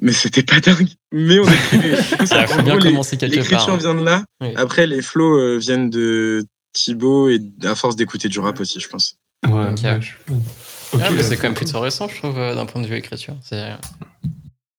[0.00, 0.88] mais c'était pas dingue.
[1.12, 1.96] Mais on écrivait.
[2.26, 3.42] Ça- faut bien gros, les- commencer quelque part.
[3.42, 3.76] L'écriture hein.
[3.76, 4.24] vient de là.
[4.40, 4.52] Oui.
[4.56, 8.88] Après, les flows euh, viennent de Thibaut et à force d'écouter du rap aussi, je
[8.88, 9.16] pense.
[9.46, 9.82] Ouais, Ok.
[9.82, 10.34] ouais, je-
[11.00, 13.36] Ah, mais c'est quand même plutôt récent, je trouve, euh, d'un point de vue écriture.
[13.42, 13.72] C'est-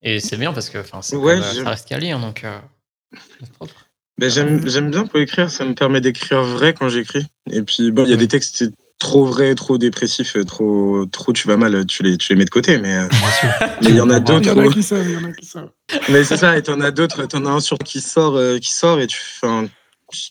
[0.03, 2.43] Et c'est bien parce que enfin, c'est Ouais, euh, j'aime- ça reste qu'à lire, donc
[2.43, 2.57] euh.
[4.17, 7.25] Ben, j'aime, j'aime bien pour écrire, ça me permet d'écrire vrai quand j'écris.
[7.49, 8.19] Et puis, bon, il y a Ouais.
[8.21, 8.63] des textes
[9.01, 12.45] trop vrais, trop dépressifs, euh, trop, trop tu vas mal, tu les, tu les mets
[12.45, 12.77] de côté.
[12.77, 13.07] Mais euh,
[13.81, 14.51] il y en a Il y d'autres.
[14.55, 15.71] en a où- qui savent, il y en a qui savent.
[16.09, 18.71] Mais c'est ça, et t'en as d'autres, t'en as un sur qui sort, euh, qui
[18.71, 19.17] sort et tu,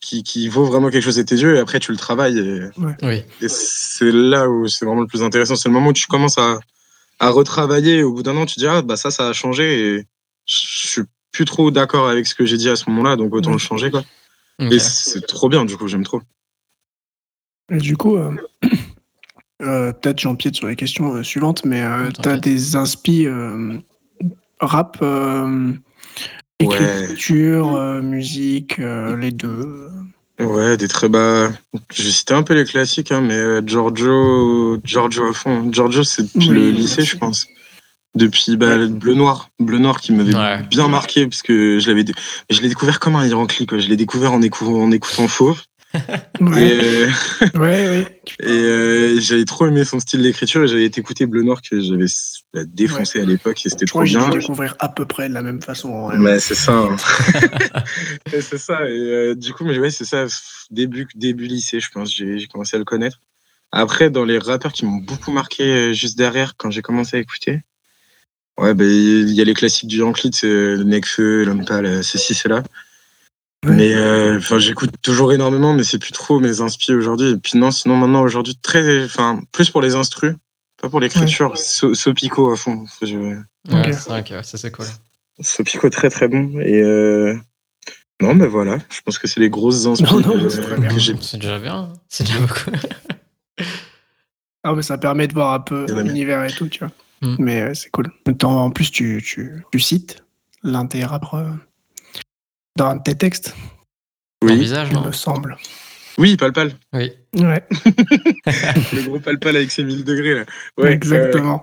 [0.00, 2.38] qui, qui vaut vraiment quelque chose à tes yeux, et après tu le travailles.
[2.38, 2.60] Et,
[3.02, 5.56] Oui, et c'est là où c'est vraiment le plus intéressant.
[5.56, 6.60] C'est le moment où tu commences à,
[7.18, 9.96] à retravailler, et au bout d'un an, tu dis, ah, bah ça, ça a changé,
[9.96, 10.04] et
[10.46, 10.56] je
[10.88, 11.02] suis
[11.32, 13.54] plus trop d'accord avec ce que j'ai dit à ce moment-là, donc autant Ouais.
[13.54, 14.04] le changer, quoi.
[14.60, 14.72] Ok.
[14.72, 16.20] Et c'est trop bien, du coup, j'aime trop.
[17.70, 18.32] Et du coup, euh,
[19.62, 22.22] euh, peut-être j'empiète sur les questions euh, suivantes, mais euh, T'inquiète.
[22.22, 23.78] t'as des inspi euh,
[24.60, 25.72] rap, euh,
[26.62, 27.02] Ouais.
[27.04, 29.88] écriture, euh, musique, euh, les deux.
[30.38, 31.50] Ouais, des très bas.
[31.92, 35.72] Je vais citer un peu les classiques, hein, mais euh, Giorgio, Giorgio à fond.
[35.72, 37.46] Giorgio, c'est depuis Oui, le lycée, je pense.
[38.14, 39.48] Depuis bah, le Bleu Noir.
[39.58, 40.62] Bleu Noir qui m'avait Ouais.
[40.64, 42.04] bien marqué, parce que je l'avais
[42.50, 43.26] je l'ai découvert comme un
[43.66, 43.78] quoi.
[43.78, 45.62] Je l'ai découvert en, écou- en écoutant Fauve.
[46.40, 47.08] Ouais, Et, euh,
[47.54, 48.20] ouais, ouais.
[48.40, 51.80] et euh, j'avais trop aimé son style d'écriture et j'avais été écouter Bleu Noir que
[51.80, 52.06] j'avais
[52.54, 54.28] bah, défoncé à l'époque et c'était Je trop crois que j'ai bien.
[54.30, 56.08] dû découvrir à peu près de la même façon.
[56.16, 56.72] Mais c'est ça.
[56.74, 56.96] hein.
[58.30, 58.88] C'est ça.
[58.88, 60.26] Et euh, du coup, mais ouais, c'est ça.
[60.70, 63.20] Début, début lycée, je pense, j'ai j'ai commencé à le connaître.
[63.72, 67.60] Après, dans les rappeurs qui m'ont beaucoup marqué juste derrière, quand j'ai commencé à écouter,
[68.58, 70.00] ouais, ben il y a les classiques du
[70.32, 72.62] c'est euh, Necfeu, L'Homme Pâle, ceci, cela.
[73.66, 73.76] Ouais.
[73.76, 77.32] Mais euh, enfin, j'écoute toujours énormément, mais c'est plus trop mes inspi aujourd'hui.
[77.32, 80.34] Et puis non, sinon maintenant aujourd'hui très, enfin, plus pour les instrus,
[80.80, 81.56] pas pour l'écriture.
[81.58, 82.86] So- Sopico à fond.
[83.02, 83.16] Je-
[83.68, 83.92] Ouais, Ok.
[83.92, 84.86] c'est vrai que ça c'est cool.
[85.40, 86.58] Sopico très très bon.
[86.60, 87.36] Et euh...
[88.22, 90.88] non, mais voilà, je pense que c'est les grosses inspirations c'est très bien.
[90.88, 91.14] que j'ai.
[91.20, 91.92] C'est déjà bien.
[92.08, 92.70] C'est déjà beaucoup.
[94.62, 96.90] Ah, mais ça permet de voir un peu l'univers et tout, tu vois.
[97.22, 97.36] Mm.
[97.38, 98.10] Mais euh, c'est cool.
[98.42, 100.22] En plus, tu, tu, tu cites
[100.62, 101.54] l'un des rappeurs
[102.76, 103.54] dans un de tes textes,
[104.40, 105.56] Ton Oui, visage, il non me semble.
[106.18, 106.72] oui, Palpal.
[106.92, 107.12] Oui.
[107.36, 107.64] Ouais,
[108.92, 110.44] Le gros Palpal avec ses 1000 degrés là.
[110.78, 111.62] Ouais, exactement.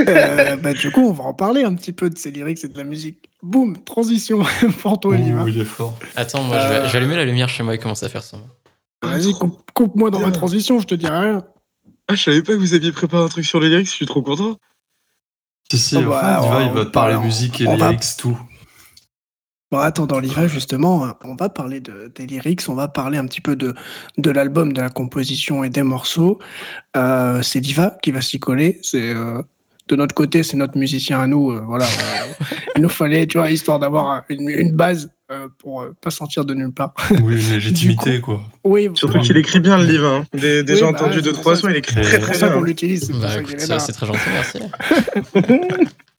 [0.00, 2.68] Euh, bah, du coup, on va en parler un petit peu de ces lyrics et
[2.68, 3.28] de la musique.
[3.42, 4.42] Boum, transition
[4.82, 5.42] pour toi, Lima.
[5.44, 5.98] Ouh, il est fort.
[6.16, 8.22] Attends, moi je vais, je vais allumer la lumière chez moi et commencer à faire
[8.22, 8.36] ça.
[9.02, 11.44] Vas-y, coupe- coupe-moi dans ma transition, je te dis rien.
[12.08, 14.06] Ah, je savais pas que vous aviez préparé un truc sur les lyrics, je suis
[14.06, 14.56] trop content.
[15.72, 17.66] Si, si, Oh, en bah, fait, Diva, on- il va te parler on- musique et
[17.66, 18.38] on va- lyrics, tout.
[19.72, 23.16] Bon, attends, dans l'IVA, justement, euh, on va parler de, des lyrics, on va parler
[23.18, 23.74] un petit peu de,
[24.18, 26.38] de l'album, de la composition et des morceaux.
[26.96, 28.78] Euh, c'est Diva qui va s'y coller.
[28.82, 29.40] C'est euh,
[29.88, 31.50] de notre côté, c'est notre musicien à nous.
[31.52, 32.44] euh, voilà, euh,
[32.76, 36.44] il nous fallait, tu vois, histoire d'avoir une, une base euh, pour euh, pas sortir
[36.44, 36.92] de nulle part.
[37.22, 38.42] Oui, une légitimité, quoi.
[38.64, 40.06] Oui, Surtout qu'il écrit bien le livre.
[40.06, 40.24] Hein.
[40.34, 42.36] Des, déjà Oui, bah, entendu c'est deux, trois sons, il écrit très c'est pour très
[42.38, 42.56] ça bien.
[42.58, 43.06] qu'on l'utilise.
[43.06, 43.28] C'est Bah
[43.68, 43.78] là.
[43.78, 44.58] c'est très gentil, merci.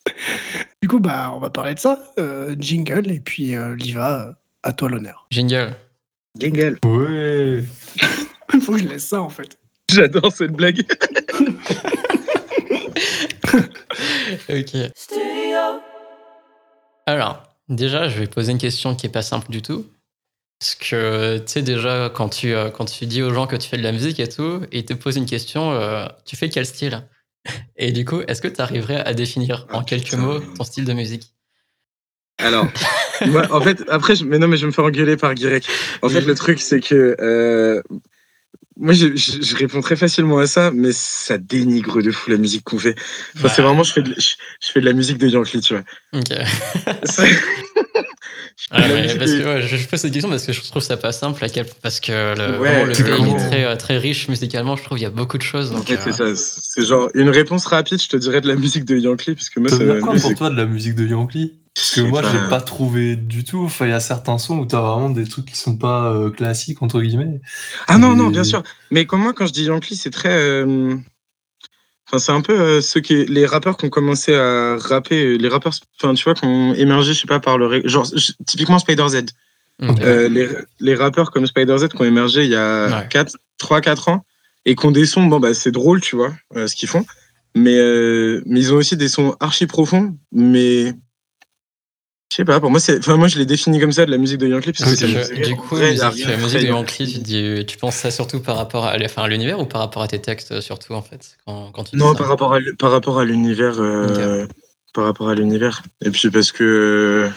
[0.94, 1.98] Coup, bah, on va parler de ça.
[2.20, 5.26] Euh, jingle, et puis euh, Liva, euh, à toi l'honneur.
[5.32, 5.76] Jingle.
[6.38, 6.78] Jingle.
[6.86, 7.64] Ouais.
[8.54, 9.58] Il faut que je laisse ça, en fait.
[9.92, 10.86] J'adore cette blague.
[14.50, 14.76] Ok.
[17.08, 19.88] Alors, déjà, je vais poser une question qui est pas simple du tout.
[20.60, 23.78] Parce que, tu sais, déjà, quand tu, quand tu dis aux gens que tu fais
[23.78, 26.68] de la musique et tout, et ils te posent une question, euh, tu fais quel
[26.68, 27.04] style?
[27.76, 30.18] Et du coup, est-ce que tu arriverais à définir en Ah, quelques putain.
[30.18, 31.34] mots ton style de musique?
[32.38, 32.66] Alors,
[33.28, 34.24] moi, en fait, après, je...
[34.26, 35.66] mais non, mais je vais me faire engueuler par Guirec.
[36.02, 37.82] En fait, le truc, c'est que euh,
[38.78, 42.38] moi, je, je- je réponds très facilement à ça, mais ça dénigre de fou la
[42.38, 42.96] musique qu'on fait.
[43.36, 45.74] Enfin, c'est vraiment, je fais, de, je, je fais de la musique de Yankee, tu
[45.76, 45.84] vois.
[46.14, 46.34] Ok.
[47.06, 47.30] C'est-
[48.72, 50.62] Ah, La ouais, musique parce est- que ouais, je pose cette question parce que je
[50.62, 51.44] trouve ça pas simple
[51.82, 54.76] parce que le, Ouais, vraiment, le c'est pays est très, euh, très riche musicalement.
[54.76, 55.74] Je trouve il y a beaucoup de choses.
[55.74, 56.26] En fait, euh, c'est ça.
[56.36, 59.60] C'est genre une réponse rapide, je te dirais de la musique de Yankee, parce que
[59.60, 62.22] moi, moi, pour c'est- toi de la musique de Yankee Parce que Je sais moi,
[62.22, 62.32] pas.
[62.32, 63.64] j'ai pas trouvé du tout.
[63.66, 66.30] Enfin, il y a certains sons où t'as vraiment des trucs qui sont pas euh,
[66.30, 67.42] classiques, entre guillemets.
[67.88, 68.62] Ah non, non, bien sûr.
[68.92, 70.30] Mais comme moi, quand je dis Yankee, c'est très.
[70.34, 70.96] euh,
[72.08, 75.36] Enfin, c'est un peu euh, ceux qui, les rappeurs qui ont commencé à rapper, euh,
[75.38, 78.06] les rappeurs, enfin, tu vois, qui ont émergé, je sais pas, par le, genre,
[78.46, 79.24] typiquement Spider Z.
[79.82, 80.48] Euh, les,
[80.80, 83.08] les rappeurs comme Spider Z qui ont émergé il y a Ouais.
[83.10, 84.26] 4, 3-4 ans
[84.66, 87.06] et qui ont des sons, bon, bah, c'est drôle, tu vois, euh, ce qu'ils font.
[87.56, 90.94] Mais, euh, mais ils ont aussi des sons archi profonds, mais.
[92.34, 94.18] Je sais pas, pour moi, c'est, enfin, moi, je les définis comme ça de la
[94.18, 97.06] musique de Yankee, parce que faisait du coup, vrai, la musique de Yankee.
[97.14, 100.02] Tu, dis- tu penses ça surtout par rapport à, enfin, à l'univers ou par rapport
[100.02, 102.90] à tes textes euh, surtout en fait quand, quand tu Non, par rapport à, par
[102.90, 103.76] rapport à l'univers.
[103.80, 104.48] euh,
[104.96, 105.84] Par rapport à l'univers.
[106.04, 107.30] Et puis parce que.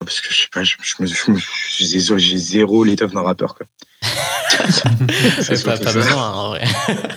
[0.00, 1.38] Parce que je sais pas, je, je me, je me-
[1.78, 3.54] j'ai zéro- j'ai zéro l'étoffe d'un rappeur.
[3.54, 3.66] Quoi.
[5.40, 6.64] C'est pas, pas besoin hein, en vrai.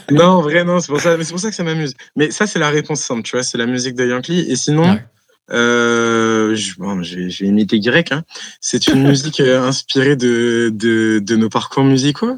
[0.10, 1.94] Non, en vrai, non, c'est pour, ça, mais c'est pour ça que ça m'amuse.
[2.16, 4.40] Mais ça, c'est la réponse simple, tu vois, c'est la musique de Yankee.
[4.50, 5.04] Et sinon, Ouais.
[5.52, 8.12] Euh, je, bon, vais imiter Grec.
[8.12, 8.24] Hein.
[8.62, 12.38] C'est une musique euh, inspirée de, de, de nos parcours musicaux.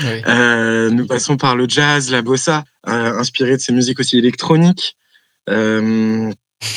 [0.00, 0.22] Oui.
[0.26, 4.96] Euh, nous passons par le jazz, la bossa, euh, inspiré de ces musiques aussi électroniques.
[5.50, 6.30] Euh,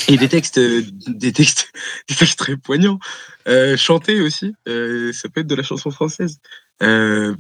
[0.10, 1.72] et des textes, des textes,
[2.10, 3.00] des textes très poignants,
[3.48, 4.54] euh, chantés aussi.
[4.68, 6.40] Euh, ça peut être de la chanson française
[6.84, 7.34] euh,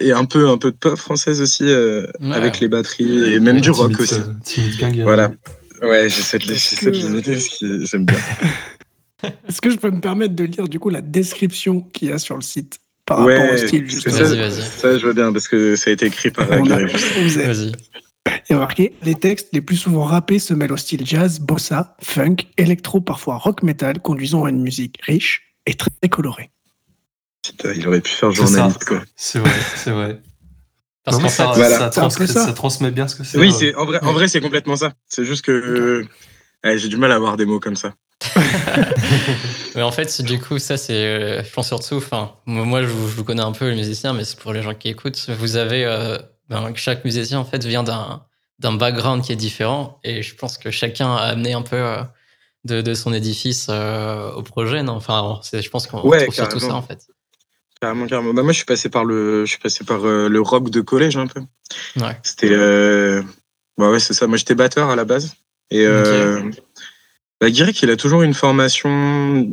[0.00, 2.34] et un peu, un peu de pop française aussi, euh, Ouais.
[2.34, 4.20] avec les batteries et même du rock Timide, aussi.
[4.44, 5.32] Timide Voilà.
[5.82, 8.18] Ouais, j'essaie de, que- l'imiter parce que j'aime bien.
[9.48, 12.18] Est-ce que je peux me permettre de lire du coup la description qu'il y a
[12.18, 14.62] sur le site par rapport au style que ça, Vas-y, vas-y.
[14.62, 16.92] ça, je veux bien, parce que ça a été écrit par Gary.
[16.92, 17.72] Vas-y.
[18.48, 21.38] Il y a marqué les textes les plus souvent rappés se mêlent au style jazz,
[21.40, 26.50] bossa, funk, électro, parfois rock metal, conduisant à une musique riche et très colorée.
[27.42, 29.02] Putain, il aurait pu faire journaliste, quoi.
[29.14, 30.20] C'est vrai, c'est vrai.
[31.06, 31.78] Parce qu'en ça, fait, Voilà.
[31.78, 32.44] ça, C'est un peu transcrit- ça.
[32.46, 33.38] ça transmet bien ce que c'est.
[33.38, 34.92] Oui, euh, c'est en vrai, en vrai, c'est complètement ça.
[35.08, 36.08] C'est juste que euh,
[36.64, 37.94] ouais, j'ai du mal à avoir des mots comme ça.
[39.76, 43.08] Mais en fait, du coup, ça, c'est, euh, je pense surtout, enfin, moi, je vous,
[43.08, 45.28] je vous connais un peu les musiciens, mais c'est pour les gens qui écoutent.
[45.38, 48.22] Vous avez, euh, ben, chaque musicien, en fait, vient d'un,
[48.58, 52.02] d'un background qui est différent, et je pense que chacun a amené un peu euh,
[52.64, 54.94] de, de son édifice euh, au projet, non?
[54.94, 57.06] Enfin, je pense qu'on Ouais, retrouve surtout ça, en fait.
[57.80, 58.32] Carrément, carrément.
[58.32, 60.80] Bah, moi, je suis passé par le, je suis passé par euh, le rock de
[60.80, 61.40] collège un peu.
[62.00, 62.16] Ouais.
[62.22, 63.22] C'était, euh...
[63.76, 64.26] bah ouais, c'est ça.
[64.26, 65.34] Moi, j'étais batteur à la base.
[65.70, 66.40] Et euh...
[67.40, 68.88] bah, Guirec, il a toujours une formation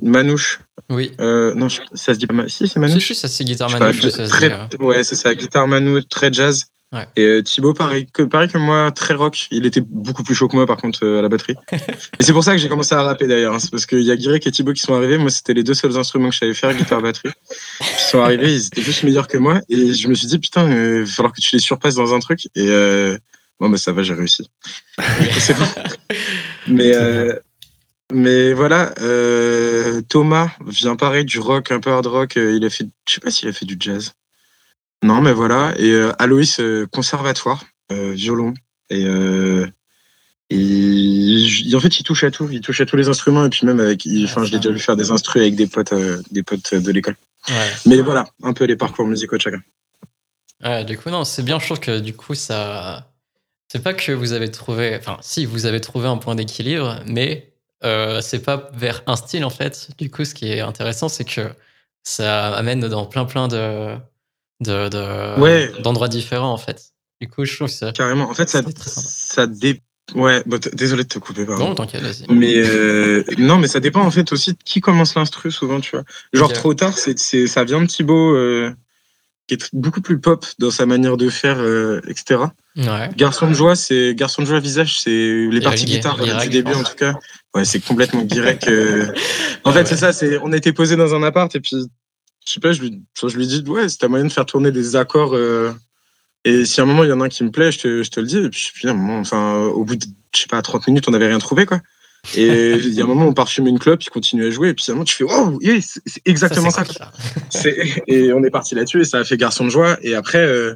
[0.01, 0.61] manouche.
[0.89, 1.11] Oui.
[1.19, 2.47] Euh, non, je- ça se dit pas.
[2.47, 3.05] Si, c'est Si, manouche.
[3.07, 4.83] si, ça, c'est guitare sais pas, manouche, ça se très, dit, euh.
[4.85, 6.65] ouais, c'est ça, guitare manouche, très jazz.
[6.93, 7.07] Ouais.
[7.15, 9.47] Et euh, Thibaut, pareil que, pareil que moi, très rock.
[9.49, 11.55] Il était beaucoup plus chaud que moi, par contre, euh, à la batterie.
[11.71, 11.77] et
[12.23, 13.55] c'est pour ça que j'ai commencé à rapper d'ailleurs.
[13.55, 13.59] hein.
[13.59, 15.17] C'est parce qu'il y a Guirec et Thibaut qui sont arrivés.
[15.17, 17.31] Moi, c'était les deux seuls instruments que je savais faire, guitare, batterie.
[17.81, 19.59] Ils sont arrivés, ils étaient juste meilleurs que moi.
[19.69, 22.19] Et je me suis dit, putain, il va falloir que tu les surpasses dans un
[22.19, 22.45] truc.
[22.55, 23.17] Et euh,
[23.59, 24.47] bon, bah, ça va, j'ai réussi.
[25.39, 25.65] c'est bon.
[26.67, 27.33] Mais, euh,
[28.11, 32.37] mais voilà, euh, Thomas vient pareil du rock, un peu hard rock.
[32.37, 34.11] euh, Il a fait, je sais pas s'il a fait du jazz.
[35.03, 35.73] Non, mais voilà.
[35.77, 38.53] Et euh, Aloïs, euh, conservatoire, euh, violon.
[38.89, 39.67] Et, euh,
[40.49, 42.47] et en fait, il touche à tout.
[42.51, 43.45] Il touche à tous les instruments.
[43.45, 45.67] Et puis même avec, il- enfin, je l'ai déjà vu faire des instrus avec des
[45.67, 45.93] potes,
[46.31, 47.15] des potes de l'école.
[47.49, 47.55] Ouais.
[47.85, 49.61] Mais voilà, un peu les parcours musicaux de chacun.
[50.63, 53.09] Ouais, du coup, non, c'est bien, je trouve que du coup, ça.
[53.69, 54.95] C'est pas que vous avez trouvé.
[54.97, 59.43] Enfin, si, vous avez trouvé un point d'équilibre, mais euh, c'est pas vers un style,
[59.43, 59.89] en fait.
[59.97, 61.49] Du coup, ce qui est intéressant, c'est que
[62.03, 63.95] ça amène dans plein, plein de.
[64.61, 65.71] De, de- Ouais.
[65.81, 66.81] d'endroits différents, en fait.
[67.21, 67.91] Du coup, je trouve que ça.
[67.91, 68.29] Carrément.
[68.29, 69.81] En fait, ça, ça dé...
[70.15, 71.69] Ouais, désolé de te couper, pardon.
[71.69, 72.25] Non, t'inquiète, vas-y.
[72.29, 75.91] Mais euh, non, mais ça dépend en fait aussi de qui commence l'instru souvent, tu
[75.91, 76.03] vois.
[76.33, 78.69] Genre trop tard, c'est, c'est, ça vient de Thibaut, euh,
[79.47, 82.41] qui est beaucoup plus pop dans sa manière de faire, euh, etc.
[82.75, 83.09] Ouais.
[83.15, 86.83] Garçon de joie, c'est garçon de joie visage, c'est les parties guitare du début en
[86.83, 87.17] tout cas.
[87.55, 89.05] Ouais, c'est complètement euh.
[89.63, 89.85] En Ouais, fait, ouais.
[89.85, 90.11] c'est ça.
[90.11, 91.77] C'est on était posé dans un appart et puis
[92.45, 94.71] je sais pas, je lui, je lui dis ouais, c'est ta moyen de faire tourner
[94.71, 95.33] des accords.
[95.35, 95.71] euh,
[96.45, 98.03] et si à un moment il y en a un qui me plaît, je te,
[98.03, 98.37] je te le dis.
[98.37, 101.07] Et puis, puis à un moment, enfin, au bout de je sais pas 30 minutes,
[101.07, 101.79] on n'avait rien trouvé quoi.
[102.35, 104.73] Et il y a un moment, on parfume une clope, il continue à jouer, et
[104.73, 106.83] puis à un moment, tu fais oh, yeah, c'est exactement ça.
[108.07, 109.97] et on est parti là-dessus et ça a fait garçon de joie.
[110.01, 110.73] Et après, euh,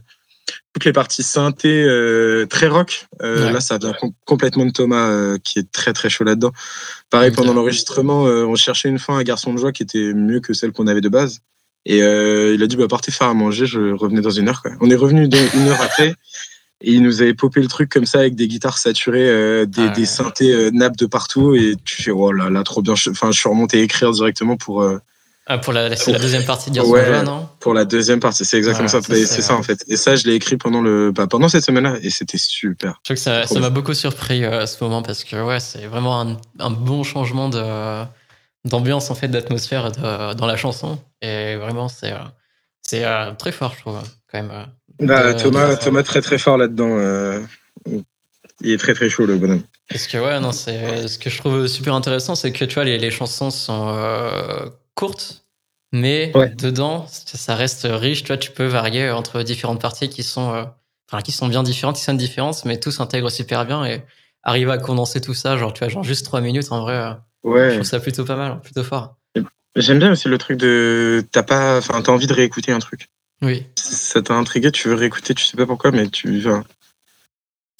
[0.73, 3.51] toutes les parties synthé euh, très rock, euh, Ouais.
[3.53, 6.51] là, ça vient com- complètement de Thomas qui est très très chaud là-dedans.
[7.09, 10.53] Pareil, pendant l'enregistrement, on cherchait une fin à garçon de joie qui était mieux que
[10.53, 11.39] celle qu'on avait de base.
[11.89, 14.61] Et euh, il a dit bah, partez faire à manger, je revenais dans une heure.
[14.61, 14.71] Quoi.
[14.81, 16.13] On est revenu une heure après.
[16.81, 19.87] Et il nous avait popé le truc comme ça avec des guitares saturées, euh, des,
[19.87, 21.55] Ah des synthés euh, nappes de partout.
[21.55, 22.93] Et tu fais, oh là là, trop bien.
[22.93, 24.87] Enfin, je suis remonté écrire directement pour,
[25.47, 27.23] Ah, pour la, deuxième partie de Garçon Ouais.
[27.23, 27.49] non?
[27.61, 28.45] pour la deuxième partie.
[28.45, 29.01] C'est exactement ça.
[29.01, 29.85] C'est ça, en fait.
[29.87, 31.95] Et ça, je l'ai écrit pendant, le, bah, pendant cette semaine-là.
[32.03, 32.99] Et c'était super.
[33.07, 35.87] Je trouve que ça, m'a beaucoup surpris euh, à ce moment parce que ouais, c'est
[35.87, 38.05] vraiment un, un bon changement de
[38.65, 39.91] d'ambiance en fait, d'atmosphère
[40.35, 42.17] dans la chanson et vraiment c'est euh,
[42.81, 43.99] c'est euh, très fort je trouve
[44.31, 44.51] quand même.
[44.51, 44.65] euh.
[44.99, 46.97] Bah, Thomas, Thomas, très très fort là-dedans.
[48.61, 49.61] il est très très chaud, le bonhomme.
[49.89, 52.83] Parce que ouais, non, c'est ce que je trouve super intéressant, c'est que tu vois
[52.83, 55.45] les, les chansons sont euh, courtes,
[55.93, 56.49] mais Ouais.
[56.49, 58.23] dedans ça reste riche.
[58.23, 60.65] Tu vois, tu peux varier entre différentes parties qui sont euh,
[61.09, 64.01] enfin qui sont bien différentes, qui sonnent différentes, mais tout s'intègre super bien et
[64.43, 67.15] arriver à condenser tout ça, genre tu vois, genre juste trois minutes en vrai.
[67.45, 67.73] Euh, Je Ouais.
[67.75, 69.15] trouve ça plutôt pas mal, plutôt fort.
[69.75, 71.23] J'aime bien aussi le truc de.
[71.31, 71.77] T'as pas.
[71.77, 73.09] Enfin, t'as envie de réécouter un truc.
[73.43, 73.67] Oui.
[73.75, 76.39] Ça t'a intrigué, tu veux réécouter, tu sais pas pourquoi, mais tu.
[76.47, 76.63] enfin,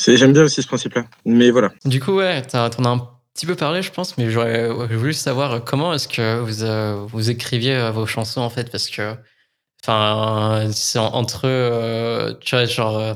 [0.08, 1.06] J'aime bien aussi ce principe-là.
[1.26, 1.72] Mais voilà.
[1.86, 5.14] Du coup, ouais, t'en as un petit peu parlé, je pense, mais j'aurais ouais, voulu
[5.14, 9.16] savoir comment est-ce que vous, euh, vous écriviez euh, vos chansons, en fait, parce que,
[9.84, 13.14] enfin, c'est en- entre, euh, tu vois, genre, euh,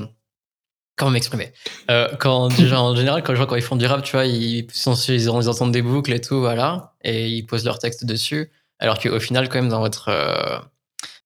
[1.01, 1.51] comment m'exprimer.
[1.89, 4.25] Euh, Quand, déjà, en général, quand les gens, quand ils font du rap, tu vois,
[4.25, 7.79] ils, sont, ils, ont- ils entendent des boucles et tout, voilà, et ils posent leur
[7.79, 10.59] texte dessus, alors qu'au final, quand même, dans votre, euh,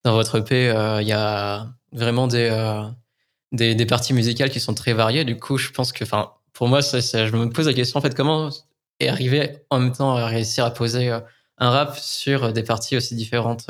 [0.05, 2.49] dans votre EP, euh, il y a vraiment des,
[3.51, 5.25] des, des parties musicales qui sont très variées.
[5.25, 7.99] Du coup, je pense que, enfin, pour moi, ça, ça- je me pose la question,
[7.99, 8.49] en fait, comment
[9.01, 11.09] est arrivé en même temps à réussir à poser
[11.57, 13.65] un rap sur des parties aussi différentes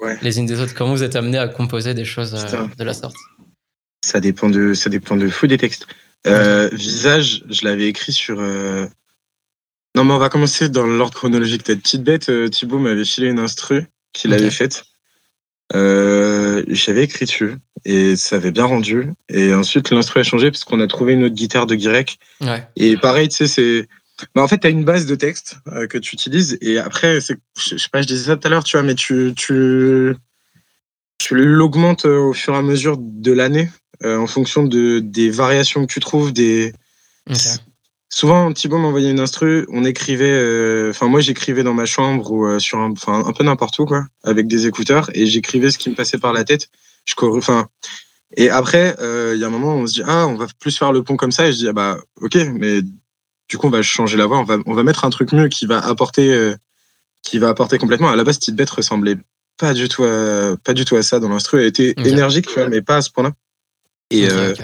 [0.00, 0.16] Ouais.
[0.22, 0.74] les unes des autres?
[0.74, 3.14] Comment vous êtes amené à composer des choses de la sorte?
[4.04, 5.86] Ça dépend de, ça dépend de fou des textes.
[6.26, 8.38] Euh, Visage, je l'avais écrit sur.
[8.38, 8.86] euh,
[9.94, 11.64] Non, mais on va commencer dans l'ordre chronologique.
[11.64, 14.84] Peut-être petite bête, euh, Thibaut m'avait filé une instru qu'il avait faite.
[15.74, 17.54] Euh, J'avais écrit dessus
[17.86, 19.08] et ça avait bien rendu.
[19.30, 22.18] Et ensuite, l'instru a changé parce qu'on a trouvé une autre guitare de Guirec.
[22.42, 22.66] Ouais.
[22.76, 23.88] Et pareil, tu sais, c'est.
[24.34, 25.56] Bah, en fait, tu as une base de texte
[25.90, 28.64] que tu utilises et après, je je sais pas, je disais ça tout à l'heure,
[28.64, 30.14] tu vois, mais tu, tu,
[31.18, 33.70] tu l'augmentes au fur et à mesure de l'année
[34.02, 36.72] euh, en fonction de, des variations que tu trouves, des,
[37.30, 37.38] Ok.
[38.10, 42.46] Souvent, Thibaut m'envoyait une instru, on écrivait, euh, enfin moi j'écrivais dans ma chambre ou
[42.46, 45.90] euh, sur un, un peu n'importe où quoi, avec des écouteurs et j'écrivais ce qui
[45.90, 46.68] me passait par la tête.
[47.06, 47.66] Je corri- enfin
[48.36, 50.76] et après il y a un moment où on se dit ah on va plus
[50.78, 52.82] faire le pont comme ça et je dis ah bah ok mais
[53.48, 55.48] du coup on va changer la voix, on va on va mettre un truc mieux
[55.48, 56.54] qui va apporter
[57.22, 58.10] qui va apporter complètement.
[58.10, 59.16] À la base petite bête ressemblait
[59.58, 62.54] pas du tout à pas du tout à ça dans l'instru, elle était énergique tu
[62.54, 63.32] vois mais pas à ce point-là.
[64.14, 64.62] Et Ok, euh, ok.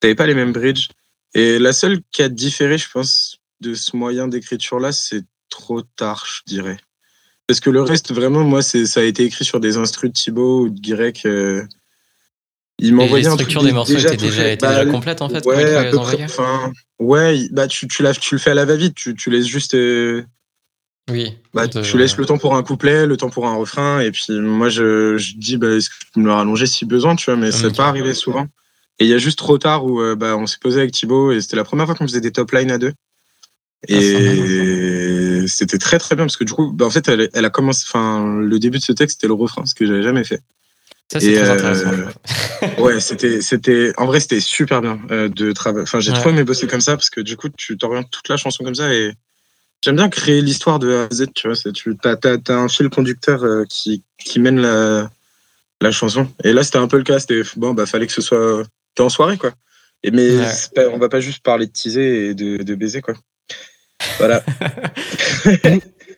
[0.00, 0.88] t'avais pas les mêmes bridges.
[1.34, 6.26] Et la seule qui a différé, je pense, de ce moyen d'écriture-là, c'est trop tard,
[6.26, 6.76] je dirais.
[7.46, 10.62] Parce que le reste, vraiment, moi, ça a été écrit sur des instrus de Thibaut
[10.62, 11.26] ou de Guirec.
[11.26, 11.62] euh,
[12.78, 14.14] il m'envoyait un truc des morceaux déjà, fait.
[14.54, 16.24] étaient Bah, déjà complètes en fait ouais, tu à peu près.
[16.24, 18.94] Enfin, ouais, bah, tu, tu, la- tu le fais à la va-vite.
[18.94, 19.74] Tu, tu laisses juste.
[19.74, 20.24] euh,
[21.10, 21.36] Oui.
[21.52, 24.00] bah, de- Tu laisses le temps pour un couplet, le temps pour un refrain.
[24.00, 26.84] Et puis, moi, je, je dis, bah, est-ce que tu peux me le rallonger si
[26.84, 27.76] besoin, tu vois, mais c'est Ok.
[27.76, 28.46] pas arrivé souvent.
[28.98, 31.32] Et il y a juste trop tard où euh, bah, on s'est posé avec Thibaut
[31.32, 32.92] et c'était la première fois qu'on faisait des top lines à deux.
[33.88, 37.44] Ah, Et c'était très très bien parce que du coup, bah, en fait, elle, elle
[37.44, 37.84] a commencé.
[37.88, 40.40] Enfin, le début de ce texte, c'était le refrain, ce que j'avais jamais fait.
[41.12, 41.90] Ça, c'est très euh, intéressant.
[42.78, 45.82] Ouais, c'était, c'était, en vrai, c'était super bien euh, de travailler.
[45.82, 46.18] Enfin, j'ai Ouais.
[46.18, 48.74] trop aimé bosser comme ça parce que du coup, tu t'orientes toute la chanson comme
[48.74, 49.12] ça et
[49.82, 51.26] j'aime bien créer l'histoire de A à Z.
[51.34, 55.10] Tu vois, tu as, un fil conducteur euh, qui, qui mène la,
[55.82, 56.26] la chanson.
[56.42, 57.18] Et là, c'était un peu le cas.
[57.18, 58.62] C'était bon, bah, fallait que ce soit.
[58.94, 59.52] T'es en soirée, quoi.
[60.02, 60.46] Et mais Ouais.
[60.52, 63.14] c'est pas- on va pas juste parler de teaser et de, de baiser, quoi.
[64.18, 64.42] Voilà.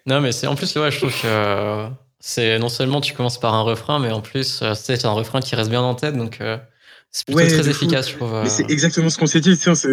[0.06, 1.88] Non, mais c'est en plus, ouais, je trouve que euh,
[2.20, 5.40] c'est non seulement tu commences par un refrain, mais en plus, euh, c'est un refrain
[5.40, 6.56] qui reste bien en tête, donc euh,
[7.10, 8.30] c'est plutôt Ouais, très efficace, je trouve.
[8.30, 8.48] Mais euh.
[8.48, 9.58] c'est exactement ce qu'on s'est dit.
[9.58, 9.88] tu sais,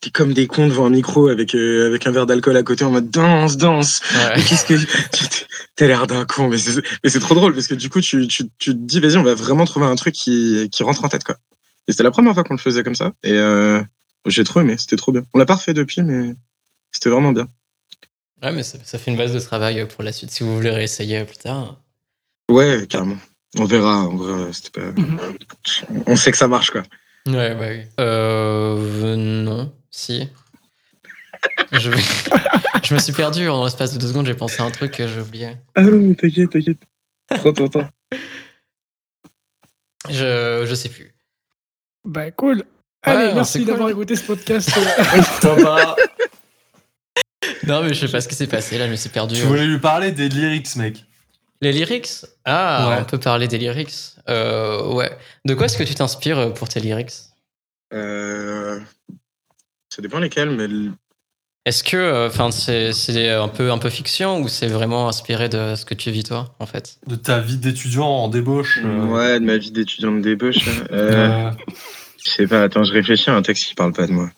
[0.00, 2.84] t'es, comme des cons devant un micro avec, euh, avec un verre d'alcool à côté
[2.84, 4.00] en mode danse, danse.
[4.14, 4.36] Ouais.
[4.36, 4.74] Mais qu'est-ce que.
[5.12, 5.44] tu-
[5.76, 8.26] T'as l'air d'un con, mais c'est, mais c'est trop drôle parce que du coup, tu,
[8.28, 11.08] tu, tu te dis, vas-y, on va vraiment trouver un truc qui, qui rentre en
[11.08, 11.36] tête, quoi.
[11.88, 13.12] Et c'était la première fois qu'on le faisait comme ça.
[13.22, 13.82] Et euh,
[14.26, 15.22] j'ai trop aimé, c'était trop bien.
[15.34, 16.34] On l'a pas refait depuis, mais
[16.92, 17.48] c'était vraiment bien.
[18.42, 20.70] Ouais, mais ça, ça fait une base de travail pour la suite si vous voulez
[20.70, 21.80] réessayer plus tard.
[22.50, 23.16] Ouais, carrément.
[23.58, 24.52] On verra, on verra.
[24.52, 25.02] C'était pas...
[26.06, 26.82] On sait que ça marche, quoi.
[27.26, 27.82] Ouais, bah oui.
[27.98, 29.16] Euh.
[29.16, 30.28] Non, si.
[31.72, 31.90] Je,
[32.84, 35.08] je me suis perdu en l'espace de deux secondes, j'ai pensé à un truc que
[35.08, 35.56] j'ai oublié.
[35.74, 36.78] Ah non, t'inquiète, t'inquiète.
[37.28, 37.88] Trop content.
[40.08, 41.15] Je, je sais plus.
[42.06, 42.64] Bah cool.
[43.02, 43.66] Allez, merci cool.
[43.68, 44.70] d'avoir écouté ce podcast.
[47.66, 49.34] Non, mais je sais pas ce qui s'est passé là, je me suis perdu.
[49.34, 51.04] Tu voulais lui parler des lyrics, mec.
[51.60, 52.24] Les lyrics?
[52.44, 52.96] Ah, Ouais.
[53.00, 53.94] on peut parler des lyrics.
[54.28, 55.16] Euh, ouais.
[55.44, 57.12] De quoi est-ce que tu t'inspires pour tes lyrics?
[57.92, 58.80] Euh...
[59.92, 60.66] Ça dépend lesquels, mais
[61.66, 65.48] Est-ce que euh, enfin c'est c'est un peu un peu fiction ou c'est vraiment inspiré
[65.48, 66.98] de ce que tu vis toi en fait?
[67.08, 68.78] De ta vie d'étudiant en débauche.
[68.84, 70.68] euh, ouais, de ma vie d'étudiant de débauche.
[70.92, 71.50] Euh, euh,
[72.24, 74.30] Je sais pas, attends, je réfléchis à un texte qui parle pas de moi.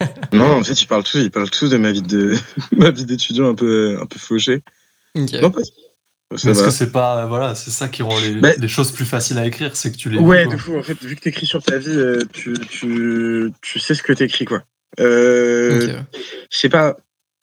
[0.32, 2.34] non, en fait, ils parlent tous, ils parlent tous de ma vie de
[2.72, 4.62] ma vie d'étudiant un peu un peu fauché.
[5.14, 5.32] Ok.
[5.42, 5.60] Non, pas.
[6.30, 7.26] Parce que c'est pas.
[7.26, 9.96] Voilà, c'est ça qui rend les, Bah- les choses plus faciles à écrire, c'est que
[9.98, 10.18] tu les.
[10.18, 10.78] Ouais, de fou.
[10.78, 14.14] En fait, vu que t'écris sur ta vie, euh, tu, tu, tu sais ce que
[14.14, 14.62] t'écris, quoi.
[14.98, 16.04] Euh, Ok.
[16.50, 16.96] Je sais pas.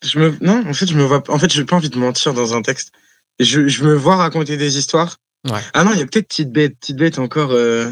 [0.04, 1.22] Je me, non, en fait, je me vois.
[1.28, 2.92] En fait, j'ai pas envie de mentir dans un texte.
[3.40, 5.16] Je, je me vois raconter des histoires.
[5.48, 5.60] Ouais.
[5.72, 7.52] Ah non, il y a peut-être petite bête, petite bête encore.
[7.52, 7.90] euh,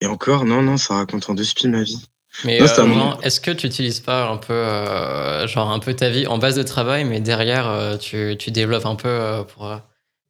[0.00, 2.06] Et encore, non, non, ça raconte en deux spies ma vie.
[2.44, 2.66] Mais euh,
[3.22, 6.54] est-ce que tu utilises pas un peu euh, genre un peu ta vie en base
[6.54, 9.76] de travail mais derrière tu, tu développes un peu pour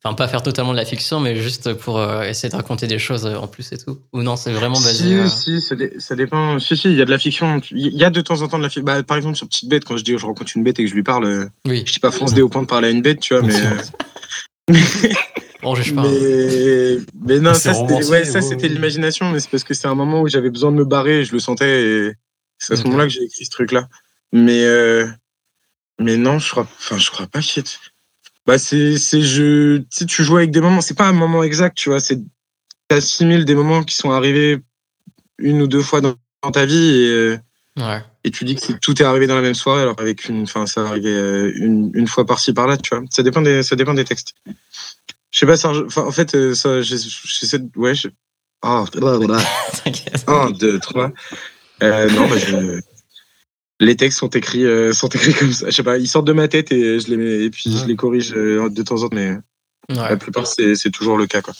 [0.03, 2.99] enfin pas faire totalement de la fiction mais juste pour euh, essayer de raconter des
[2.99, 5.75] choses euh, en plus et tout ou non c'est vraiment basé Si, euh, si, ça,
[5.77, 6.59] dé- ça dépend.
[6.59, 7.61] Si, si, il y a de la fiction.
[7.71, 8.85] Il y a de temps en temps de la fiction.
[8.85, 10.89] Bah, par exemple, sur Petite Bête, quand je dis je rencontre une bête et que
[10.91, 13.03] je lui parle, oui je dis pas fonce dé au point de parler à une
[13.03, 13.55] bête, tu vois, mais.
[15.63, 16.11] bon je sais pas hein.
[16.11, 19.89] mais, mais non, Mais ça c'était ouais, ouais, c'était l'imagination, mais c'est parce que c'est
[19.89, 22.13] un moment où j'avais besoin de me barrer et je le sentais et
[22.59, 23.89] c'est à ce moment-là que j'ai écrit ce truc-là.
[24.33, 25.07] Mais euh,
[25.99, 27.90] mais non, je crois, enfin, je crois pas qu'il y ait-
[28.47, 31.43] Bah c'est c'est je, tu sais, tu joues avec des moments, c'est pas un moment
[31.43, 32.19] exact, tu vois, c'est
[32.89, 34.59] t'assimiles des moments qui sont arrivés
[35.39, 37.39] une ou deux fois dans, dans ta vie et euh,
[37.77, 38.03] ouais.
[38.25, 40.43] et tu dis que c'est- tout est arrivé dans la même soirée alors avec une
[40.43, 43.05] enfin ça arrivé euh, une, une fois par-ci par-là tu vois.
[43.11, 44.35] Ça dépend des ça dépend des textes.
[45.31, 48.09] Je sais pas ça en fait euh, ça j'essaie ouais je...
[48.65, 49.39] oh, blablabla.
[49.85, 51.13] t'inquiète un deux trois.
[51.83, 52.81] Euh, non bah, je
[53.81, 55.67] les textes sont écrits, euh, sont écrits comme ça.
[55.71, 57.87] Je sais pas, ils sortent de ma tête et je les mets, et puis je
[57.87, 59.37] les corrige euh, de temps en temps, mais
[60.11, 61.55] la plupart c'est c'est toujours le cas quoi.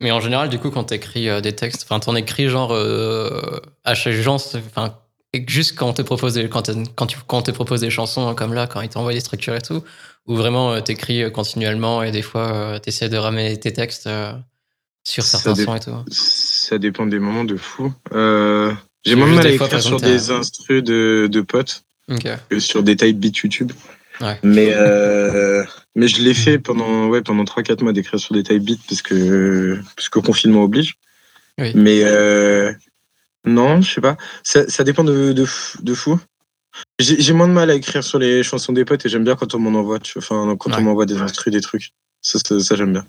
[0.00, 3.58] Mais en général, du coup, quand t'écris euh, des textes, enfin, t'en écris genre euh,
[3.82, 4.94] à chaque gens, enfin,
[5.48, 7.90] juste quand on te propose des, quand, t'es- quand, tu, quand on te propose des
[7.90, 9.82] chansons comme là, quand ils t'envoient des structures et tout,
[10.28, 14.32] ou vraiment euh, t'écris continuellement et des fois euh, t'essaies de ramener tes textes euh,
[15.04, 15.90] sur certains dé- sons et tout.
[16.12, 17.92] Ça dépend des moments de fou.
[18.12, 18.72] Euh,
[19.04, 21.82] J'ai moins de mal à écrire sur des instrus de, de potes
[22.50, 23.72] que sur des type beat YouTube.
[24.20, 24.38] Ouais.
[24.42, 28.64] Mais, euh, mais je l'ai fait pendant, ouais, pendant 3-4 mois d'écrire sur des type
[28.64, 30.94] beats parce que, parce que confinement oblige.
[31.58, 31.72] Oui.
[31.74, 32.72] Mais euh,
[33.44, 34.16] non, je sais pas.
[34.42, 35.46] Ça, ça dépend de, de,
[35.82, 36.18] de fou.
[36.98, 39.36] J'ai j'ai moins de mal à écrire sur les chansons des potes et j'aime bien
[39.36, 39.98] quand on m'en envoie.
[40.00, 40.22] tu vois.
[40.22, 40.76] Enfin, quand Ouais.
[40.78, 41.90] on m'envoie des instrus, des trucs.
[42.22, 43.06] Ça, ça, ça, j'aime bien.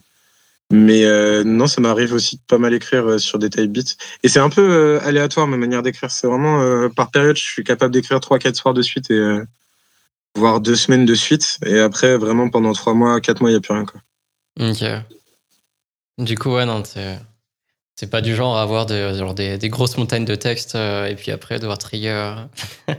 [0.72, 3.95] Mais euh, non, ça m'arrive aussi de pas mal écrire euh, sur des type beats.
[4.22, 6.11] Et c'est un peu euh, aléatoire ma manière d'écrire.
[6.11, 9.39] C'est vraiment par période, je suis capable d'écrire 3-4 soirs de suite et
[10.36, 11.57] voire deux semaines de suite.
[11.65, 13.86] Et après, vraiment pendant 3 mois, 4 mois, il n'y a plus rien.
[13.86, 14.01] Quoi.
[14.59, 14.84] Ok.
[16.20, 17.20] Du coup, ouais, non, c'est.
[18.09, 21.78] Pas du genre à avoir des, des, grosses montagnes de textes et puis après devoir
[21.78, 22.34] trier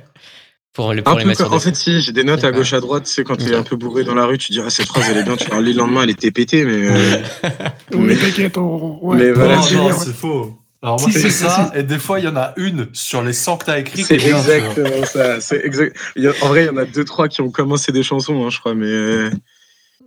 [0.72, 2.44] pour les, pour Un les peu mettre sur comme- en fait, si, j'ai des notes
[2.44, 3.04] à gauche à droite.
[3.04, 3.60] Tu sais, quand tu es Ok.
[3.60, 5.36] un peu bourré dans la rue, tu dis, ah, cette phrase, elle est bien.
[5.36, 6.64] Tu la relis le lendemain, elle était pétée.
[6.64, 7.16] Mais, euh,
[7.96, 8.98] Mais- t'inquiète, on.
[9.02, 9.16] ouais.
[9.18, 10.56] Mais voilà, non, c'est non, c'est faux.
[10.82, 13.22] Alors moi, Si, c'est si, ça, et des fois, il y en a une sur
[13.22, 15.38] les 100 que t'as écrit qui c'est exactement ça.
[15.40, 15.94] C'est exact.
[16.16, 18.02] il y a- en vrai, il y en a deux, trois qui ont commencé des
[18.02, 19.28] chansons, hein, je crois, mais,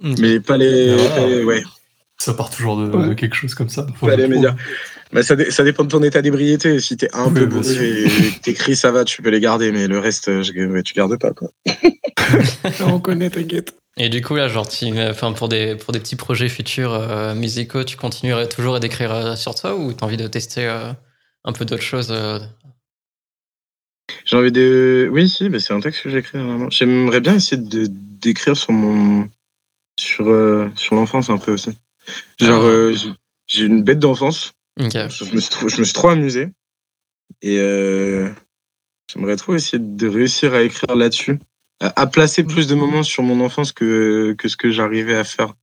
[0.01, 1.09] mais pas les, voilà.
[1.11, 1.63] pas les- ouais,
[2.23, 3.09] Ça part toujours de, Ouais.
[3.09, 3.85] de quelque chose comme ça.
[5.11, 6.79] Bah, ça, dé- ça dépend de ton état d'ébriété.
[6.79, 9.73] Si t'es un Oui, peu bourré et que t'écris, ça va, tu peux les garder,
[9.73, 11.49] mais le reste, je- tu gardes pas, quoi.
[12.79, 13.75] On connaît, t'inquiète.
[13.97, 14.65] Et du coup, là, genre,
[15.09, 19.13] enfin, pour, des, pour des petits projets futurs euh, musicaux, tu continuerais toujours à d'écrire
[19.13, 20.93] euh, sur toi ou t'as envie de tester euh,
[21.43, 22.39] un peu d'autres choses euh,
[24.25, 25.09] J'ai envie de.
[25.11, 26.69] Oui, si, mais c'est un texte que j'écris vraiment.
[26.69, 29.27] J'aimerais bien essayer de d'écrire sur mon.
[29.99, 31.77] sur, euh, sur l'enfance un peu aussi.
[32.39, 32.67] Genre, Ah.
[32.67, 32.95] euh,
[33.47, 34.53] j'ai- une bête d'enfance.
[35.09, 36.49] Je me, suis trop, je me suis trop amusé.
[37.41, 38.29] Et euh,
[39.11, 41.39] j'aimerais trop essayer de réussir à écrire là-dessus.
[41.79, 45.23] À, à placer plus de moments sur mon enfance que, que ce que j'arrivais à
[45.23, 45.53] faire.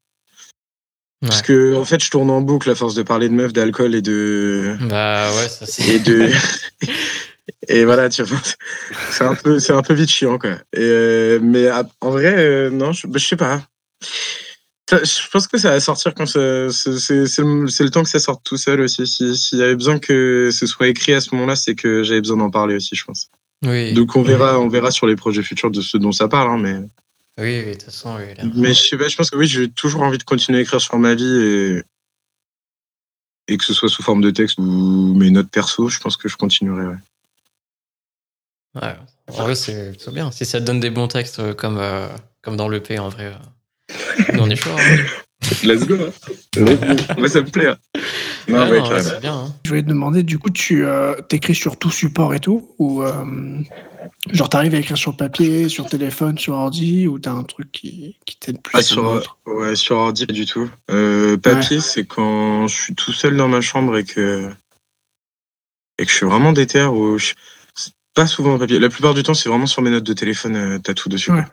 [1.22, 3.94] Parce que, en fait, je tourne en boucle à force de parler de meufs, d'alcool
[3.94, 4.76] et de.
[4.88, 5.86] Bah ouais, ça c'est.
[5.86, 6.30] et de
[7.68, 8.38] et voilà tu vois
[9.10, 12.32] c'est un peu c'est un peu vite chiant quoi et euh, mais à- en vrai
[12.38, 13.62] euh, non je, bah, je sais pas
[14.90, 18.56] je pense que ça va sortir quand ça- c'est le, temps que ça sorte tout
[18.56, 21.74] seul aussi si- s'il y avait besoin que ce soit écrit à ce moment-là c'est
[21.74, 23.28] que j'avais besoin d'en parler aussi je pense
[23.64, 23.92] Oui.
[23.92, 26.58] donc on verra on verra sur les projets futurs de ce dont ça parle hein,
[26.58, 26.74] mais
[27.38, 28.34] Oui, oui, de toute façon, oui.
[28.36, 28.44] là.
[28.54, 30.80] mais je sais pas je pense que oui j'ai toujours envie de continuer à écrire
[30.80, 31.82] sur ma vie et
[33.48, 36.28] et que ce soit sous forme de texte ou mes notes perso je pense que
[36.28, 36.96] je continuerai ouais.
[38.80, 38.96] Ouais.
[39.26, 40.30] En vrai, c'est bien.
[40.30, 42.06] Si ça te donne des bons textes euh, comme, euh,
[42.42, 43.32] comme dans l'EP, en vrai, euh,
[44.38, 44.70] on est chaud.
[44.70, 44.96] hein.
[45.64, 45.94] Let's go.
[45.96, 46.64] hein.
[47.18, 47.68] Moi, ça me plaît.
[47.68, 47.76] hein.
[48.48, 49.34] Non, Ouais, ouais, non, bien.
[49.34, 49.54] hein.
[49.64, 53.02] Je voulais te demander, du coup, tu euh, t'écris sur tout support et tout Ou
[53.02, 53.24] euh,
[54.32, 58.16] genre t'arrives à écrire sur papier, sur téléphone, sur ordi Ou t'as un truc qui,
[58.26, 60.70] qui t'aide plus Ah, sur, ouais, sur ordi, pas du tout.
[60.90, 64.50] Euh, papier, c'est quand je suis tout seul dans ma chambre et que,
[65.98, 66.82] et que je suis vraiment déter.
[66.84, 67.32] Ou je-
[68.14, 68.78] pas souvent en papier.
[68.80, 70.56] La plupart du temps, c'est vraiment sur mes notes de téléphone.
[70.56, 71.30] euh, T'as tout dessus.
[71.30, 71.44] Ouais.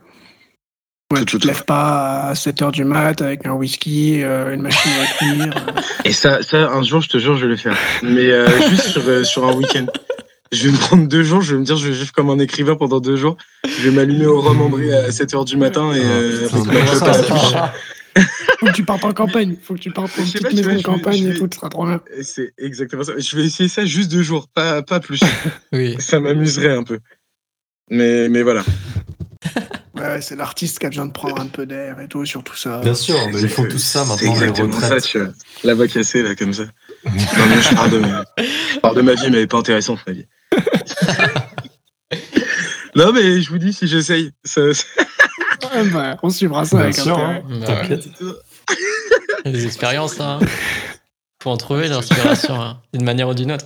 [1.14, 4.62] Ouais, Tout, tu te lèves pas à 7h du mat avec un whisky, euh, une
[4.62, 5.54] machine à écrire.
[5.56, 5.82] euh.
[6.04, 7.78] Et ça, ça, un jour, je te jure, je vais le faire.
[8.04, 9.86] Mais euh, juste sur, euh, sur un week-end.
[10.52, 12.40] Je vais me prendre deux jours, je vais me dire, je vais vivre comme un
[12.40, 13.38] écrivain pendant deux jours.
[13.66, 16.74] Je vais m'allumer au rhum ambré à 7h du matin et Ah, euh, putain, avec
[16.74, 18.24] mais ma ça, bouche.
[18.60, 19.56] Faut que tu partes en campagne.
[19.62, 21.86] Faut que tu partes petite pas, maison de vais- campagne et tout, ce sera trop
[21.86, 22.02] bien.
[22.22, 23.14] C'est exactement ça.
[23.18, 25.22] Je vais essayer ça juste deux jours, pas, pas plus.
[25.72, 25.96] Oui.
[26.00, 27.00] ça m'amuserait un peu.
[27.90, 28.64] Mais, mais voilà.
[30.00, 32.56] Ouais, c'est l'artiste qui a besoin de prendre un peu d'air et tout, sur tout
[32.56, 32.80] ça.
[32.80, 35.30] Bien sûr, mais ils font tout ça c'est maintenant, les exactement ça, tu vois.
[35.64, 36.64] La voix cassée, là, comme ça.
[36.64, 37.12] non,
[37.50, 38.24] mais je parle de ma,
[38.74, 40.26] je parle de ma vie, mais elle est pas intéressante, ma vie.
[42.96, 44.84] non, mais je vous dis, si j'essaye, ça, ça-
[45.74, 47.44] Ouais, bah, on suivra ça Bien avec sûr, intérêt.
[47.46, 48.08] hein, Bah t'inquiète.
[48.22, 48.28] Il
[49.46, 50.40] y a des expériences, hein.
[51.44, 53.66] Faut en trouver l'inspiration, hein, d'une manière ou d'une autre.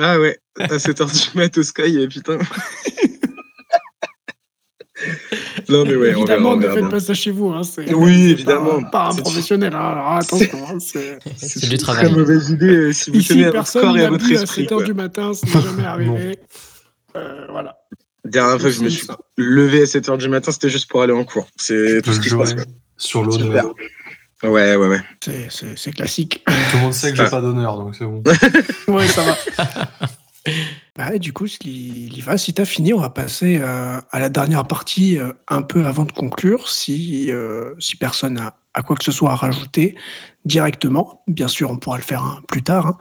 [0.00, 2.38] Ah ouais, à 7h du mat au Sky, et putain.
[5.68, 7.48] non, mais ouais, on verra, évidemment, ne faites pas ça chez vous.
[7.50, 8.82] Hein, c'est- Oui, évidemment.
[8.84, 9.74] Pas, pas un professionnel.
[9.74, 10.58] Hein, alors attention.
[10.68, 12.12] hein, c'est- C'est du Très travail.
[12.12, 14.36] mauvaise idée euh, si vous Ici, tenez à votre personne corps et à votre bu
[14.36, 14.64] à esprit.
[14.64, 14.82] 7h quoi.
[14.84, 16.38] du matin, ça n'est jamais arrivé.
[17.16, 17.76] Euh, voilà.
[18.24, 19.16] Dernière fois que je me suis ça.
[19.36, 21.48] levé à 7h du matin, c'était juste pour aller en cours.
[21.56, 22.54] C'est tout ce qui se passe.
[22.96, 23.72] sur quoi.
[24.50, 25.00] Ouais, ouais, ouais.
[25.50, 26.44] C'est- classique.
[26.46, 28.22] Tout le monde sait que j'ai pas d'honneur, donc c'est bon.
[28.88, 29.36] Ouais, ça va.
[30.96, 32.36] Bah, du coup, il y va.
[32.38, 35.86] Si tu as fini, on va passer euh, à la dernière partie euh, un peu
[35.86, 36.68] avant de conclure.
[36.68, 39.94] Si, euh, si personne a, a quoi que ce soit à rajouter
[40.44, 42.86] directement, bien sûr, on pourra le faire hein, plus tard.
[42.86, 42.98] hein.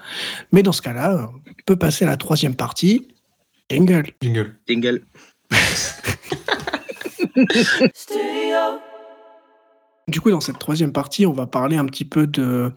[0.52, 3.08] Mais dans ce cas-là, on peut passer à la troisième partie.
[3.70, 4.12] Jingle.
[4.22, 4.56] Jingle.
[4.68, 5.02] Jingle.
[10.08, 12.72] Du coup, dans cette troisième partie, on va parler un petit peu de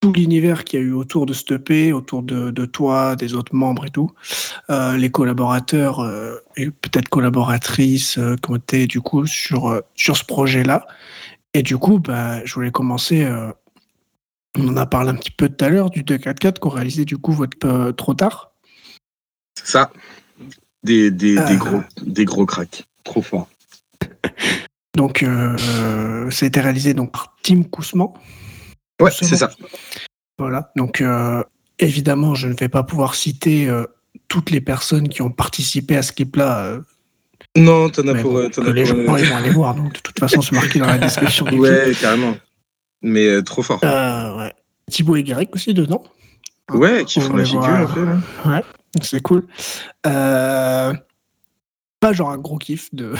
[0.00, 3.34] tout l'univers qu'il y a eu autour de cette EP, autour de, de toi, des
[3.34, 4.10] autres membres et tout,
[4.70, 10.16] Euh, les collaborateurs euh, et peut-être collaboratrices euh, qui ont été du coup sur, sur
[10.16, 10.86] ce projet-là.
[11.52, 13.26] Et du coup, bah, je voulais commencer.
[14.56, 17.18] on en a parlé un petit peu tout à l'heure du 244 qu'on réalisait du
[17.18, 18.52] coup votre trop tard.
[19.58, 19.90] C'est ça.
[20.84, 22.84] Des, des, des, gros, des gros cracks.
[23.02, 23.48] Trop fort.
[24.96, 25.24] Donc,
[26.30, 28.12] ça a été réalisé donc par Tim Kousman.
[29.00, 29.50] Ouais, C'est ça.
[30.38, 30.70] Voilà.
[30.76, 31.42] Donc, euh,
[31.78, 33.84] évidemment, je ne vais pas pouvoir citer euh,
[34.28, 36.58] toutes les personnes qui ont participé à ce clip-là.
[36.64, 36.80] euh,
[37.56, 38.32] Non, t'en as pour.
[38.32, 39.74] bon, euh, as les gens ils vont aller voir.
[39.74, 41.60] Donc, de toute façon, c'est marqué dans la description du clip.
[41.62, 42.36] Ouais, carrément.
[43.02, 43.80] Mais trop fort.
[43.82, 44.52] Ouais.
[44.90, 46.02] Thibaut et Garrick aussi dedans.
[46.72, 48.04] Ouais, qui On font la figure un peu.
[48.04, 48.62] là.
[49.02, 49.46] C'est cool.
[50.06, 50.92] Euh,
[52.00, 53.12] pas genre un gros kiff de,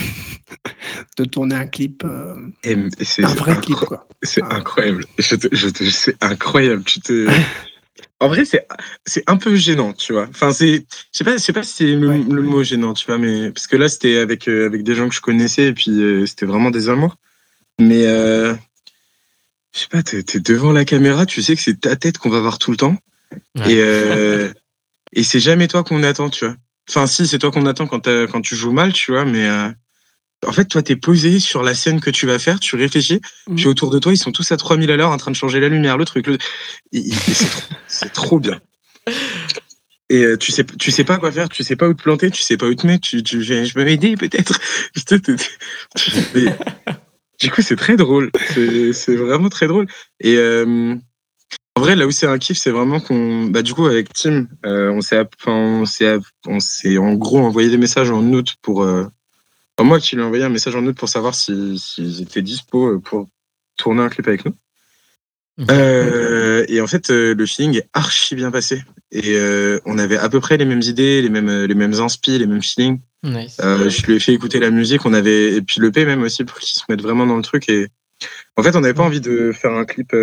[1.19, 4.09] de tourner un clip, euh, Et, c'est un vrai clip, quoi.
[4.23, 5.05] C'est incroyable.
[5.19, 6.83] Je te, je te, c'est incroyable.
[6.85, 7.29] Tu te.
[8.23, 8.67] En vrai, c'est,
[9.07, 10.27] c'est un peu gênant, tu vois.
[10.29, 12.19] Enfin, c'est, je sais pas, je sais pas si c'est le, Ouais.
[12.19, 15.09] le mot gênant, tu vois, mais parce que là, c'était avec euh, avec des gens
[15.09, 17.17] que je connaissais et puis euh, c'était vraiment des amours.
[17.79, 18.55] Mais euh,
[19.75, 22.29] je sais pas, t'es, t'es devant la caméra, tu sais que c'est ta tête qu'on
[22.29, 22.97] va voir tout le temps
[23.57, 23.73] Ouais.
[23.75, 24.53] et euh,
[25.13, 26.57] et c'est jamais toi qu'on attend, tu vois.
[26.91, 29.69] Enfin, si, c'est toi qu'on attend quand tu joues mal, tu vois, mais euh,
[30.45, 33.55] en fait, toi, t'es posé sur la scène que tu vas faire, tu réfléchis, Mhm.
[33.57, 35.61] puis autour de toi, ils sont tous à 3000 à l'heure en train de changer
[35.61, 36.27] la lumière, le truc.
[36.27, 36.39] le-
[37.87, 38.61] c'est trop, bien.
[40.09, 42.33] Et euh, tu sais, tu sais pas quoi faire, tu sais pas où te planter,
[42.33, 44.59] tu sais pas où te mettre, tu, tu, je peux m'aider peut-être.
[47.41, 48.31] Du coup, c'est très drôle.
[48.53, 49.87] C'est c'est vraiment très drôle.
[50.21, 50.95] Et euh,
[51.81, 54.47] en vrai, là où c'est un kiff, c'est vraiment qu'on, bah, du coup, avec Tim,
[54.67, 59.07] euh, on s'est, on en gros envoyé des messages en août pour, euh,
[59.79, 62.43] enfin, moi qui lui ai envoyé un message en août pour savoir si, s'ils étaient
[62.43, 63.29] dispo euh, pour
[63.79, 64.55] tourner un clip avec nous.
[65.71, 68.83] Euh, et en fait, le feeling est archi bien passé.
[69.11, 69.39] Et
[69.87, 72.63] on avait à peu près les mêmes idées, les mêmes, les mêmes inspi, les mêmes
[72.63, 73.01] feelings.
[73.23, 73.57] Nice.
[73.59, 76.45] Je lui ai fait écouter la musique, on avait et puis le P même aussi
[76.45, 77.71] pour qu'il se mette vraiment dans le truc.
[77.71, 77.89] Et
[78.59, 80.15] en fait, on n'avait pas envie de faire un clip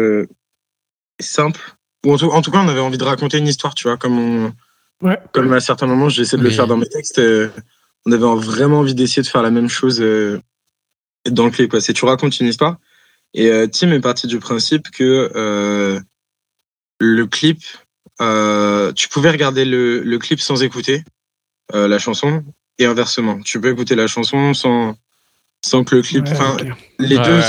[1.19, 1.59] simple.
[2.05, 3.97] Ou en tout, en tout cas, on avait envie de raconter une histoire, tu vois,
[3.97, 4.53] comme on,
[5.01, 5.19] Ouais.
[5.31, 7.19] comme à certains moments, j'essaie de le faire dans mes textes.
[7.19, 7.49] euh,
[8.05, 10.39] on avait vraiment envie d'essayer de faire la même chose euh,
[11.29, 11.69] dans le clip.
[11.69, 11.81] Quoi.
[11.81, 12.77] C'est tu racontes une histoire.
[13.33, 15.99] Et euh, Tim est parti du principe que euh,
[16.99, 17.59] le clip,
[18.21, 21.03] euh, tu pouvais regarder le, le clip sans écouter
[21.75, 22.43] euh, la chanson
[22.79, 23.39] et inversement.
[23.41, 24.95] Tu peux écouter la chanson sans,
[25.65, 26.25] sans que le clip.
[26.27, 27.41] Ouais, les Ouais, deux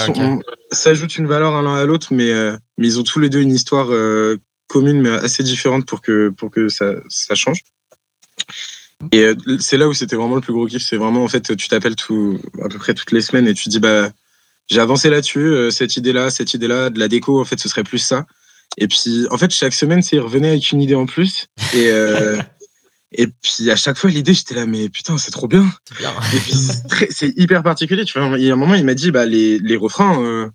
[0.70, 3.40] s'ajoutent une valeur à l'un à l'autre, mais, euh, mais ils ont tous les deux
[3.40, 4.36] une histoire euh,
[4.66, 7.62] commune, mais assez différente pour que, pour que ça, ça change.
[9.12, 10.82] Et euh, c'est là où c'était vraiment le plus gros kiff.
[10.82, 13.68] C'est vraiment, en fait, tu t'appelles tout, à peu près toutes les semaines et tu
[13.68, 14.10] dis, bah,
[14.68, 17.98] j'ai avancé là-dessus, cette idée-là, cette idée-là, de la déco, en fait, ce serait plus
[17.98, 18.26] ça.
[18.76, 21.46] Et puis, en fait, chaque semaine, c'est revenait avec une idée en plus.
[21.74, 22.36] Et, euh,
[23.12, 25.66] et puis, à chaque fois, l'idée, j'étais là, mais putain, c'est trop bien.
[25.88, 26.12] C'est bien.
[26.34, 26.52] Et puis,
[27.10, 28.04] c'est hyper particulier.
[28.04, 30.48] Tu vois, il y a un moment, il m'a dit, bah, les, les refrains, euh,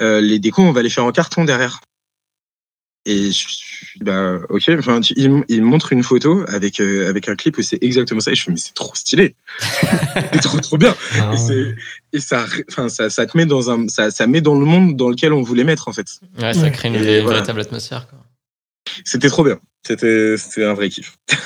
[0.00, 1.80] euh, les décos, on va les faire en carton derrière.
[3.06, 4.70] Et je suis, bah, ok.
[4.78, 7.62] Enfin, tu- il, m- il me montre une photo avec, euh, avec un clip où
[7.62, 8.30] c'est exactement ça.
[8.32, 9.34] Et je fais, mais c'est trop stylé.
[10.32, 10.94] c'est trop, trop bien.
[11.20, 11.74] Ah, Et, c'est-
[12.14, 14.96] et ça, enfin, ça, ça te met dans un, ça, ça met dans le monde
[14.96, 16.06] dans lequel on voulait mettre, en fait.
[16.40, 17.38] Ouais, ça crée une, Et une voilà.
[17.40, 18.06] véritable atmosphère.
[18.08, 18.18] Quoi.
[19.04, 19.58] C'était trop bien.
[19.86, 21.16] C'était, c'était un vrai kiff.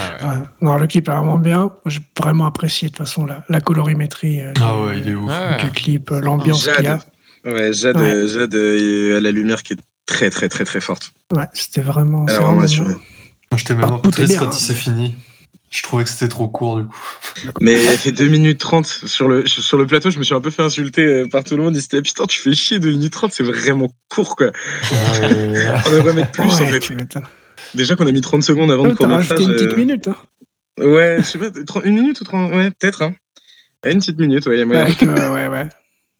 [0.00, 0.28] Ah ouais.
[0.38, 0.42] Ouais.
[0.60, 1.72] Non, le clip est vraiment bien.
[1.86, 5.28] J'ai vraiment apprécié de toute façon la, la colorimétrie euh, Ah ouais, il est ouf.
[5.28, 5.64] Ouais.
[5.64, 6.76] du clip, euh, l'ambiance Jade.
[6.76, 7.00] qu'il y a.
[7.44, 8.12] Ouais, Jade, Ouais.
[8.12, 11.12] euh, Jade euh, à la lumière qui est très, très, très, très forte.
[11.34, 12.26] Ouais, c'était vraiment.
[12.28, 12.94] Elle c'est a vraiment vraiment assuré.
[12.94, 14.50] Moi, J'étais même Ah, un peu tout est triste quand hein.
[14.52, 15.16] il s'est fini.
[15.70, 16.96] Je trouvais que c'était trop court du coup.
[17.60, 20.10] Mais elle fait 2 minutes 30 sur le, sur le plateau.
[20.10, 21.76] Je me suis un peu fait insulter euh, par tout le monde.
[21.76, 24.50] Ils disaient Putain, tu fais chier 2 minutes 30, c'est vraiment court quoi.
[25.22, 26.94] On devrait mettre plus en Ouais, fait.
[27.74, 30.08] Déjà qu'on a mis 30 secondes avant Ouais, de rajouté une petite minute.
[30.08, 30.16] Hein.
[30.78, 33.02] Ouais, je sais pas, 30 une minute ou 30 Ouais, peut-être.
[33.02, 33.14] Hein.
[33.84, 34.86] Ouais, une petite minute, ouais, il y a moyen.
[35.02, 35.68] Euh, ouais, ouais.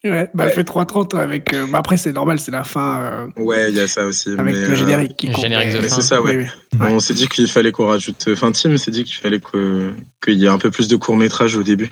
[0.03, 0.49] Ouais, bah, Ouais.
[0.49, 1.53] elle fait 3.30 avec.
[1.53, 4.29] euh, bah, après, c'est normal, c'est la fin euh, Ouais, il y a ça aussi.
[4.29, 5.43] avec mais, le euh, générique qui le compte.
[5.43, 6.37] générique de mais c'est ça, ouais.
[6.37, 6.79] Oui, oui.
[6.79, 6.93] Ouais.
[6.93, 8.25] On s'est dit qu'il fallait qu'on rajoute.
[8.31, 9.93] Enfin, Tim s'est dit qu'il fallait que-
[10.23, 11.89] qu'il y ait un peu plus de court métrage au début.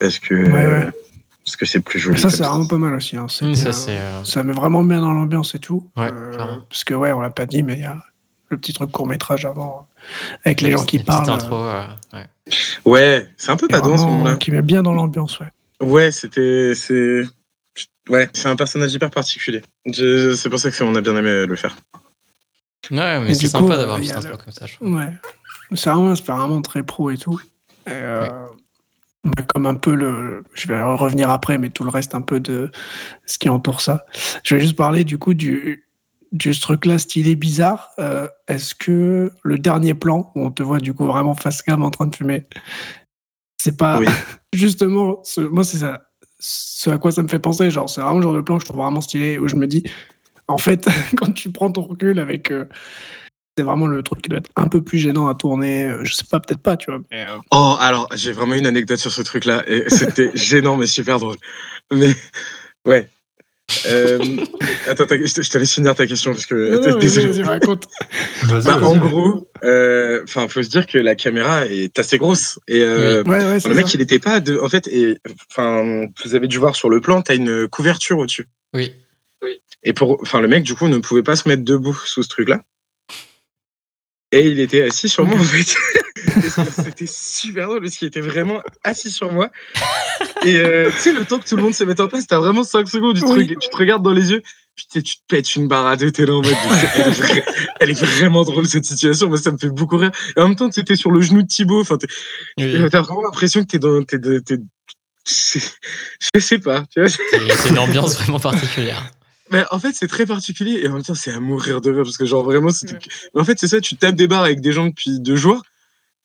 [0.00, 0.88] Parce que Ouais, ouais.
[1.44, 2.20] parce que c'est plus Mais joli.
[2.20, 3.16] ça, c'est vraiment pas mal aussi.
[3.16, 3.26] Hein.
[3.42, 5.88] Hum, ça, euh, Ça met vraiment bien dans l'ambiance et tout.
[5.96, 6.36] Ouais, Euh,
[6.68, 7.96] parce que, ouais, on l'a pas dit, mais il y a
[8.50, 9.86] le petit truc court métrage avant,
[10.44, 11.30] avec les gens qui Une petite parlent.
[11.30, 11.84] intro, euh,
[12.14, 12.26] ouais.
[12.84, 14.36] Ouais, c'est un peu pas dans ce moment-là.
[14.36, 15.46] Qui met bien dans l'ambiance, ouais.
[15.82, 16.74] Ouais, c'était.
[16.74, 17.22] C'est.
[18.08, 19.62] Ouais, c'est un personnage hyper particulier.
[19.86, 21.76] Je- C'est pour ça que c'est- on a bien aimé le faire.
[22.90, 24.66] Ouais, mais c'est du sympa coup, d'avoir euh, petite le- intro comme ça.
[24.66, 24.94] je trouve.
[24.94, 25.12] Ouais.
[25.74, 27.38] C'est vraiment, très pro et tout.
[27.86, 28.26] Et, euh,
[29.24, 30.42] bah, Comme un peu le.
[30.54, 32.70] Je vais revenir après, mais tout le reste un peu de
[33.26, 34.06] ce qui entoure ça.
[34.44, 35.86] Je vais juste parler du coup du,
[36.32, 37.90] du ce truc-là stylé bizarre.
[37.98, 41.82] Euh, Est-ce que le dernier plan, où on te voit du coup vraiment face cam
[41.82, 42.46] en train de fumer,
[43.60, 44.06] c'est pas Oui.
[44.52, 45.20] justement.
[45.24, 46.02] ce- moi, c'est ça.
[46.40, 47.70] Ce à quoi ça me fait penser.
[47.70, 49.66] Genre, c'est vraiment le genre de plan que je trouve vraiment stylé où je me
[49.66, 49.82] dis,
[50.46, 50.86] en fait,
[51.16, 52.50] quand tu prends ton recul avec.
[52.50, 52.64] euh,
[53.56, 55.86] c'est vraiment le truc qui doit être un peu plus gênant à tourner.
[55.86, 57.00] euh, Je sais pas, peut-être pas, tu vois.
[57.10, 59.64] mais, euh, Oh, alors, j'ai vraiment une anecdote sur ce truc-là.
[59.68, 61.34] Et c'était gênant, mais super drôle.
[61.92, 62.14] Mais,
[62.86, 63.10] ouais.
[63.86, 64.18] Euh,
[64.86, 66.54] attends, je te, laisse finir ta question parce que.
[66.54, 67.26] non, non, vas-y, désolé.
[67.28, 67.86] vas-y, raconte.
[68.42, 68.84] Vas-y, Bah, vas-y.
[68.84, 73.22] en gros, euh, enfin, faut se dire que la caméra est assez grosse et euh,
[73.24, 73.92] Ouais, ouais, c'est le mec, ça.
[73.94, 74.58] il était pas de.
[74.58, 75.18] En fait, et
[75.50, 78.46] enfin, vous avez dû voir sur le plan, t'as une couverture au-dessus.
[78.74, 78.92] Oui.
[79.84, 82.28] Et pour, enfin, le mec, du coup, ne pouvait pas se mettre debout sous ce
[82.28, 82.62] truc-là.
[84.32, 85.76] Et il était assis sur moi, en fait.
[86.40, 89.50] C'était super drôle parce qu'il était vraiment assis sur moi.
[90.44, 92.38] Et euh, tu sais, le temps que tout le monde se mette en place, t'as
[92.38, 93.46] vraiment 5 secondes, tu te, Oui.
[93.60, 94.42] tu te regardes dans les yeux,
[94.76, 96.54] puis tu te pètes une barre à deux, t'es là en mode.
[96.94, 97.42] Elle est, vra-
[97.80, 100.12] elle est vraiment drôle cette situation, moi ça me fait beaucoup rire.
[100.36, 101.98] Et en même temps, tu étais sur le genou de Thibaut, enfin,
[102.58, 102.76] Oui.
[102.90, 104.02] t'as vraiment l'impression que t'es dans.
[104.04, 104.58] T'es, de- t'es-
[106.34, 107.08] je sais pas, tu vois.
[107.08, 109.10] C'est une ambiance vraiment particulière.
[109.50, 112.02] Mais en fait, c'est très particulier et en même temps, c'est à mourir de rire
[112.04, 112.92] parce que, genre, vraiment, c'est.
[113.34, 115.62] Mais en fait, c'est ça, tu tapes des barres avec des gens depuis deux jours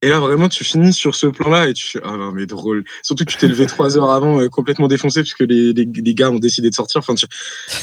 [0.03, 2.83] et là, vraiment, tu finis sur ce plan-là et tu fais Ah non, mais drôle.
[3.01, 5.85] Surtout que tu t'es levé trois heures avant, euh, complètement défoncé parce que les, les,
[5.85, 6.99] les gars ont décidé de sortir.
[6.99, 7.25] Enfin, tu...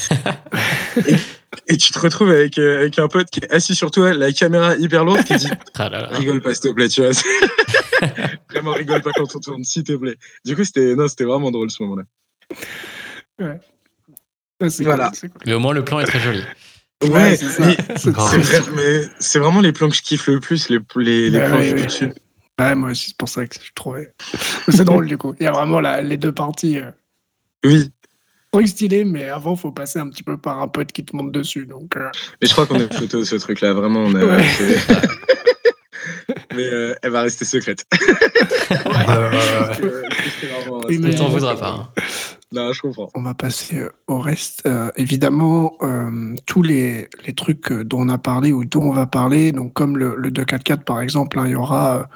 [1.07, 1.15] et,
[1.67, 4.31] et tu te retrouves avec, euh, avec un pote qui est assis sur toi, la
[4.31, 5.49] caméra hyper lourde, qui dit
[5.79, 6.07] Ah là là.
[6.11, 7.11] Rigole pas, s'il te plaît, tu vois.
[8.51, 10.17] vraiment, rigole pas quand on tourne, s'il te plaît.
[10.45, 12.03] Du coup, c'était non, c'était vraiment drôle ce moment-là.
[13.39, 13.59] Ouais,
[14.81, 15.07] Voilà.
[15.07, 15.41] cool, c'est cool.
[15.47, 16.43] Mais au moins, le plan est très joli.
[17.09, 17.65] Ouais, c'est ça.
[17.65, 18.43] mais C'est grave.
[18.43, 21.39] c'est vrai, mais c'est vraiment les plans que je kiffe le plus, les, les, les
[21.39, 21.85] Ouais, plans ouais, du ouais.
[21.87, 22.13] dessus.
[22.59, 24.13] Ouais, moi aussi, c'est pour ça que je trouvais.
[24.69, 25.33] C'est drôle, du coup.
[25.39, 26.77] Il y a vraiment la- les deux parties.
[26.79, 26.91] Euh,
[27.65, 27.89] Oui,
[28.51, 31.31] truc stylé, mais avant, faut passer un petit peu par un pote qui te monte
[31.31, 31.65] dessus.
[31.65, 32.09] Donc, euh,
[32.41, 34.01] mais je crois qu'on une photo ce truc-là, vraiment.
[34.03, 34.45] On a, Ouais.
[36.55, 37.85] mais euh, elle va rester secrète.
[37.91, 37.99] Ouais.
[39.09, 40.03] Euh,
[40.99, 41.89] mais- t'en voudra pas.
[41.97, 42.03] hein.
[42.53, 43.09] Non, je comprends.
[43.15, 44.61] on va passer euh, au reste.
[44.65, 49.07] Euh, évidemment, euh, tous les, les trucs dont on a parlé ou dont on va
[49.07, 52.09] parler, donc comme le, le 244 par exemple, hein, il y aura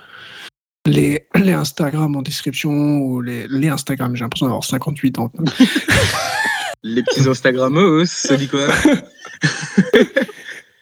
[0.85, 4.15] les, les Instagram en description ou les, les Instagram.
[4.15, 5.31] J'ai l'impression d'avoir 58 ans.
[6.87, 8.67] Les petits Instagrammos, ça dit quoi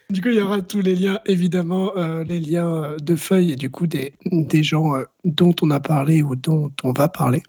[0.10, 3.56] Du coup, il y aura tous les liens, évidemment, euh, les liens de feuilles et
[3.56, 7.42] du coup des, des gens euh, dont on a parlé ou dont on va parler.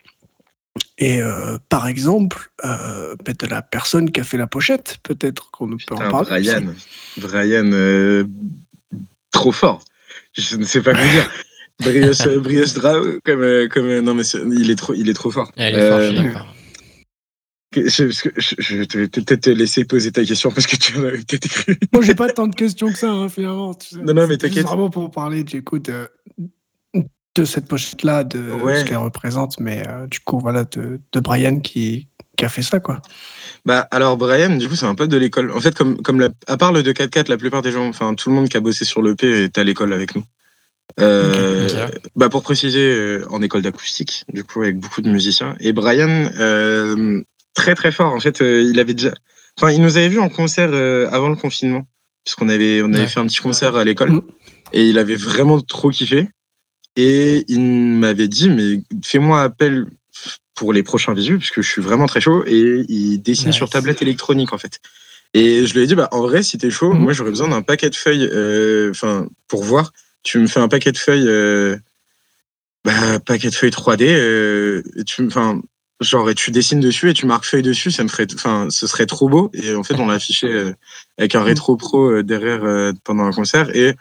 [0.99, 5.68] Et euh, par exemple, euh, peut-être la personne qui a fait la pochette, peut-être qu'on
[5.68, 6.29] peut en Putain, parler.
[6.43, 6.75] Brian.
[7.18, 8.25] Brian, euh,
[9.33, 9.85] trop fort.
[10.37, 11.31] Je ne sais pas quoi dire.
[11.81, 15.51] Brioche, euh, Drao, comme, comme non mais il est trop, il est trop fort.
[15.57, 16.55] Elle est forte, je Euh, suis d'accord.
[17.72, 21.47] que- je, vais peut-être te laisser poser ta question parce que tu en avais peut-être
[21.47, 21.77] écrit.
[21.93, 23.75] Moi, j'ai pas tant de questions que ça, hein, finalement.
[23.75, 24.03] tu sais.
[24.03, 24.64] Non, non, mais t'inquiète.
[24.66, 25.81] vraiment pour parler, du coup,
[27.35, 28.80] de, cette pochette-là, de Ouais.
[28.80, 32.07] ce qu'elle représente, mais euh, du coup, voilà, de, de Brian qui,
[32.37, 33.01] qui a fait ça, quoi.
[33.66, 35.51] Bah alors Brian, du coup, c'est un pote de l'école.
[35.53, 38.28] En fait, comme, comme la- à part le 244, la plupart des gens, enfin tout
[38.28, 40.24] le monde qui a bossé sur l'EP est à l'école avec nous.
[41.01, 41.89] Euh.
[42.14, 45.57] Bah pour préciser, euh, en école d'acoustique, du coup, avec beaucoup de musiciens.
[45.61, 47.22] Et Brian, euh,
[47.55, 48.12] très très fort.
[48.12, 49.12] En fait, euh, il avait déjà,
[49.59, 51.87] enfin, il nous avait vu en concert euh, avant le confinement,
[52.24, 53.07] puisqu'on avait, on avait Ouais.
[53.07, 54.22] fait un petit concert à l'école, Mhm.
[54.72, 56.28] et il avait vraiment trop kiffé.
[56.97, 59.86] Et il m'avait dit, mais fais-moi appel
[60.55, 63.57] pour les prochains visus, puisque je suis vraiment très chaud, et il dessine Nice.
[63.57, 64.78] sur tablette électronique en fait.
[65.36, 67.01] Et je lui ai dit, bah en vrai, si t'es chaud, Mhm.
[67.01, 69.92] moi j'aurais besoin d'un paquet de feuilles, euh, enfin pour voir.
[70.22, 71.76] Tu me fais un paquet de feuilles, euh,
[72.84, 75.61] bah paquet de feuilles 3D, euh, et tu, enfin
[76.01, 78.86] genre et tu dessines dessus et tu marques feuille dessus, ça me ferait, enfin ce
[78.86, 79.51] serait trop beau.
[79.55, 80.72] Et en fait, on l'a affiché
[81.18, 83.74] avec un rétro pro derrière pendant un concert.
[83.74, 83.95] Et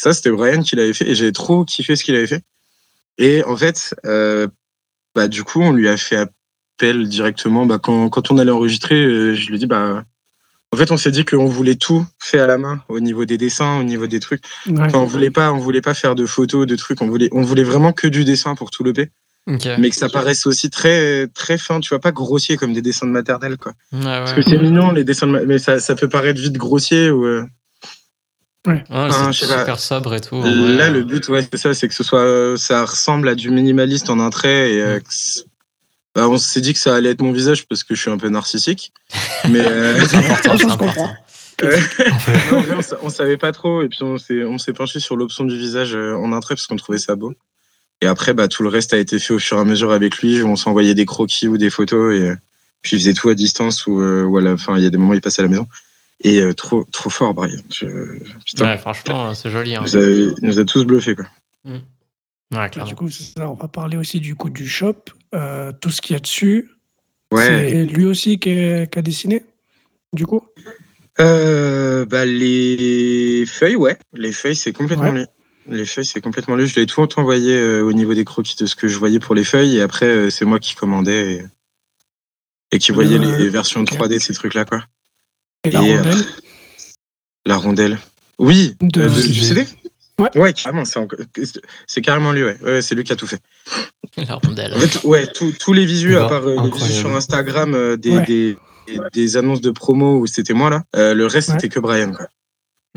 [0.00, 2.42] ça, c'était Brian qui l'avait fait, et j'ai trop kiffé ce qu'il avait fait.
[3.18, 4.46] Et en fait, euh,
[5.14, 7.66] bah du coup, on lui a fait appel directement.
[7.66, 10.04] Bah, quand, quand on allait enregistrer, euh, je lui ai dit bah
[10.72, 13.36] en fait, on s'est dit qu'on voulait tout fait à la main au niveau des
[13.36, 14.42] dessins, au niveau des trucs.
[14.68, 14.74] Ouais.
[14.80, 17.02] Enfin, on voulait pas, on voulait pas faire de photos, de trucs.
[17.02, 19.10] On voulait, on voulait vraiment que du dessin pour tout le P,
[19.48, 19.66] Ok.
[19.80, 21.80] mais que ça paraisse aussi très, très fin.
[21.80, 23.72] Tu vois, pas grossier comme des dessins de maternelle, quoi.
[23.92, 26.56] Ouais, Parce que c'est mignon les dessins, de ma- mais ça, ça peut paraître vite
[26.56, 27.26] grossier ou.
[27.26, 27.44] euh,
[28.66, 29.60] Ouais, Enfin, c'est je sais pas.
[29.60, 30.42] super sobre et tout.
[30.42, 34.10] Là, le but, ouais, c'est ça, c'est que ce soit, ça ressemble à du minimaliste
[34.10, 34.72] en un trait.
[34.74, 35.00] Et, euh,
[36.14, 38.18] bah, on s'est dit que ça allait être mon visage parce que je suis un
[38.18, 38.92] peu narcissique.
[39.48, 41.10] Mais euh, C'est important, c'est Je important.
[41.62, 43.82] non, on, sa- on savait pas trop.
[43.82, 46.54] Et puis on s'est, on s'est penché sur l'option du visage euh, en un trait
[46.54, 47.32] parce qu'on trouvait ça beau.
[48.02, 50.18] Et après, bah, tout le reste a été fait au fur et à mesure avec
[50.18, 50.42] lui.
[50.42, 52.14] On s'envoyait des croquis ou des photos.
[52.14, 52.32] Et
[52.82, 54.90] puis il faisait tout à distance ou, euh, ou à la fin, il y a
[54.90, 55.66] des moments où il passait à la maison.
[56.22, 57.58] Et euh, trop, trop fort, Brian.
[57.72, 59.74] Je- putain, Ouais, franchement, c'est joli.
[59.74, 59.82] Hein.
[59.86, 61.26] il nous a- il nous a tous bluffés, quoi.
[61.64, 61.80] Ouais,
[62.50, 62.88] Bah, clairement.
[62.90, 64.96] du coup, ça, on va parler aussi du coup du shop,
[65.34, 66.70] euh, tout ce qu'il y a dessus.
[67.32, 67.46] Ouais.
[67.70, 69.44] C'est lui aussi qui, a- qui a dessiné,
[70.12, 70.42] du coup?
[71.20, 73.96] Euh, bah, les feuilles, ouais.
[74.12, 75.26] Les feuilles, c'est complètement Ouais.
[75.66, 75.76] lui.
[75.76, 76.66] Les feuilles, c'est complètement lui.
[76.66, 79.34] Je l'ai tout envoyé euh, au niveau des croquis de ce que je voyais pour
[79.34, 79.76] les feuilles.
[79.76, 81.44] Et après, euh, c'est moi qui commandais et,
[82.72, 83.90] et qui voyais Euh, les versions ok.
[83.92, 84.84] 3D de ces trucs-là, quoi.
[85.64, 86.24] Et la Et, euh, rondelle
[87.46, 87.98] La rondelle.
[88.38, 89.02] Oui, de.
[89.02, 89.28] euh, de- Ouais.
[89.28, 89.66] du CD
[90.18, 90.38] Ouais.
[90.38, 90.82] Ouais, carrément.
[91.86, 92.58] C'est carrément lui, ouais.
[92.62, 93.40] Ouais, c'est lui qui a tout fait.
[94.18, 94.74] La rondelle.
[94.74, 98.16] En fait, ouais, tous- les visus, à part euh, les visus sur Instagram, euh, des,
[98.18, 98.24] Ouais.
[98.26, 98.56] des,
[99.14, 100.82] des annonces de promo où c'était moi, là.
[100.94, 101.54] euh, le reste, Ouais.
[101.54, 102.26] c'était que Brian, quoi.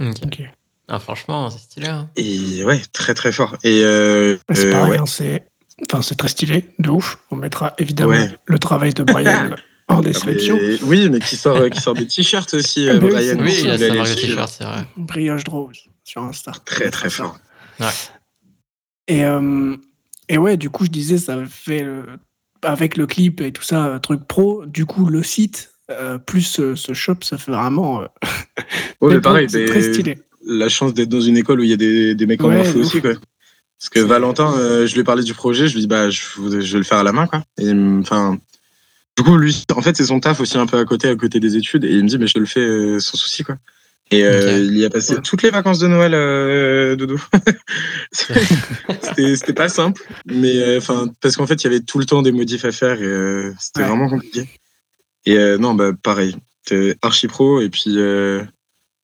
[0.01, 0.41] Ok.
[0.89, 1.87] Ah, franchement, c'est stylé.
[1.87, 2.09] Hein.
[2.17, 3.55] Et ouais, très très fort.
[3.63, 4.97] Et euh, Bah, C'est euh, pareil, ouais.
[4.99, 5.45] hein, c'est
[5.89, 7.19] enfin, c'est très stylé, de ouf.
[7.31, 8.37] On mettra évidemment Ouais.
[8.45, 9.49] le travail de Brian
[9.87, 10.57] en description.
[10.61, 13.37] Mais- oui, mais qui sort, euh, qui sort des t-shirts aussi, Ah, euh, oui, Brian.
[13.39, 14.85] Oui, il y a sa marque de t-shirt, c'est vrai.
[14.97, 16.51] Brioche Rose sur Insta.
[16.65, 17.37] Très très fort.
[19.07, 19.75] Et, euh,
[20.29, 22.03] et ouais, du coup, je disais, ça fait euh,
[22.61, 24.65] avec le clip et tout ça, truc pro.
[24.65, 26.41] Du coup, le site euh, plus
[26.75, 28.01] ce shop, ça fait vraiment.
[28.01, 28.05] euh,
[29.01, 30.17] Ouais, mais pareil, c'est très stylé.
[30.45, 32.75] la chance d'être dans une école où il y a des, des mecs en Ouais,
[32.77, 33.11] aussi, quoi.
[33.79, 36.09] Parce que Valentin, euh, je lui ai parlé du projet, je lui ai dit, bah,
[36.09, 36.21] je,
[36.61, 37.43] je vais le faire à la main, quoi.
[37.59, 37.69] Et
[37.99, 38.37] enfin.
[39.17, 41.39] Du coup, lui, en fait, c'est son taf aussi un peu à côté, à côté
[41.39, 43.57] des études, et il me dit, mais je te le fais euh, sans souci, quoi.
[44.11, 45.21] Et euh, il y a passé Ouais.
[45.23, 47.23] toutes les vacances de Noël, euh, Doudou.
[48.11, 52.21] c'était pas simple, mais euh, enfin parce qu'en fait il y avait tout le temps
[52.21, 53.87] des modifs à faire et euh, c'était Ouais.
[53.87, 54.47] vraiment compliqué.
[55.25, 56.35] Et euh, non, bah pareil,
[56.65, 58.43] t'es archi pro et puis euh,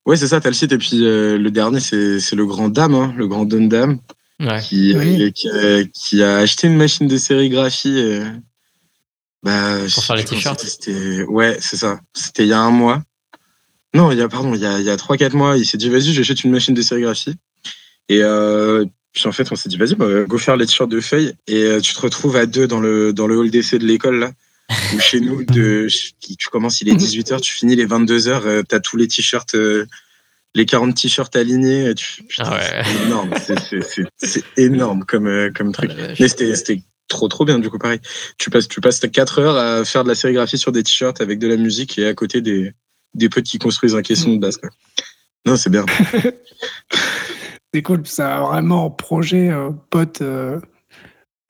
[0.06, 2.94] ouais c'est ça, t'as le site et puis euh, le dernier c'est le grand Dame,
[2.94, 4.00] hein, le grand Don Dame
[4.42, 4.62] Ouais.
[4.62, 5.34] qui, Oui.
[5.34, 8.22] qui, a, qui a acheté une machine de sérigraphie.
[9.44, 10.66] Bah, sais faire les t-shirts.
[11.28, 12.00] Ouais, c'est ça.
[12.14, 13.02] C'était il y a un mois.
[13.94, 15.78] Non, il y a, pardon, il y a, il y a 3-4 mois, il s'est
[15.78, 17.36] dit, vas-y, j'achète une machine de sérigraphie.
[18.08, 21.00] Et euh, puis en fait, on s'est dit, vas-y, bah, go faire les t-shirts de
[21.02, 21.34] feuilles.
[21.48, 24.20] Et euh, tu te retrouves à deux dans le, dans le hall d'essai de l'école,
[24.20, 24.32] là.
[24.94, 25.88] Où chez nous, de,
[26.20, 29.88] tu commences, il est 18h, tu finis les 22h, euh, t'as tous les t-shirts, euh,
[30.54, 31.90] les 40 t-shirts alignés.
[31.90, 32.84] et tu- putain, Ah ouais.
[32.86, 33.34] c'est énorme.
[34.20, 35.90] C'est- énorme comme, comme truc.
[35.98, 36.20] Ah vache.
[36.20, 38.00] Mais c'était trop trop bien du coup pareil.
[38.38, 41.40] Tu passes tu passes 4 heures à faire de la sérigraphie sur des t-shirts avec
[41.40, 42.72] de la musique et à côté des
[43.16, 44.70] des potes qui construisent un caisson de base quoi.
[45.46, 45.86] Non, c'est bien.
[47.74, 50.60] C'est cool, ça a vraiment projet euh, pote euh,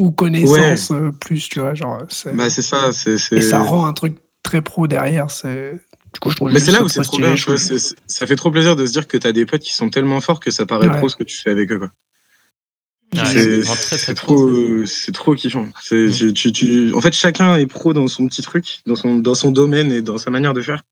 [0.01, 1.73] ou connaissance euh, plus, tu vois.
[1.75, 5.31] Genre, c'est- Bah c'est ça, c'est et ça rend un truc très pro derrière.
[5.31, 5.79] C'est
[6.13, 8.27] du coup, je trouve Mais c'est là où c'est trop bien, je tu vois, ça
[8.27, 10.51] fait trop plaisir de se dire que t'as des potes qui sont tellement forts que
[10.51, 10.97] ça paraît Ouais.
[10.97, 11.91] pro ce que tu fais avec eux quoi.
[13.25, 15.67] C'est trop, euh, c'est trop kiffant.
[15.81, 16.11] C'est, Mm.
[16.11, 19.33] tu, tu, tu- en fait, chacun est pro dans son petit truc, dans son, dans
[19.35, 20.83] son domaine et dans sa manière de faire.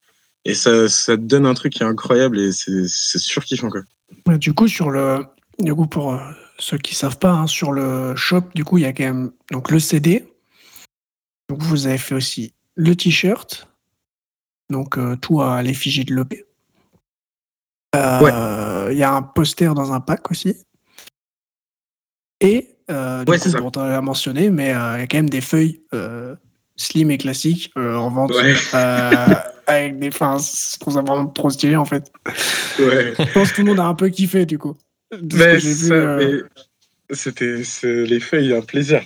[0.45, 3.81] Et ça, ça te donne un truc qui est incroyable et c'est, c'est surkiffant quoi.
[4.25, 5.25] Ouais, Du coup, sur le,
[5.59, 6.19] du coup, pour euh,
[6.57, 9.31] ceux qui savent pas, hein, sur le shop, du coup, il y a quand même
[9.51, 10.25] donc le CD.
[11.49, 13.67] Donc vous avez fait aussi le t-shirt.
[14.69, 16.45] Donc euh, tout à l'effigie de l'EP.
[17.95, 20.55] Euh, Il y a un poster dans un pack aussi.
[22.41, 25.29] Et euh, Ouais, coup, bon, t'en as mentionné, mais euh, il y a quand même
[25.29, 26.35] des feuilles euh,
[26.75, 28.31] slim et classiques euh, en vente.
[28.33, 28.53] Ouais.
[29.65, 32.11] avec des, enfin, je trouve ça vraiment trop stylé en fait.
[32.79, 33.13] Ouais.
[33.17, 34.75] Je pense que tout le monde a un peu kiffé du coup.
[35.11, 35.59] De Mais
[37.11, 39.01] c'était les feuilles, un plaisir.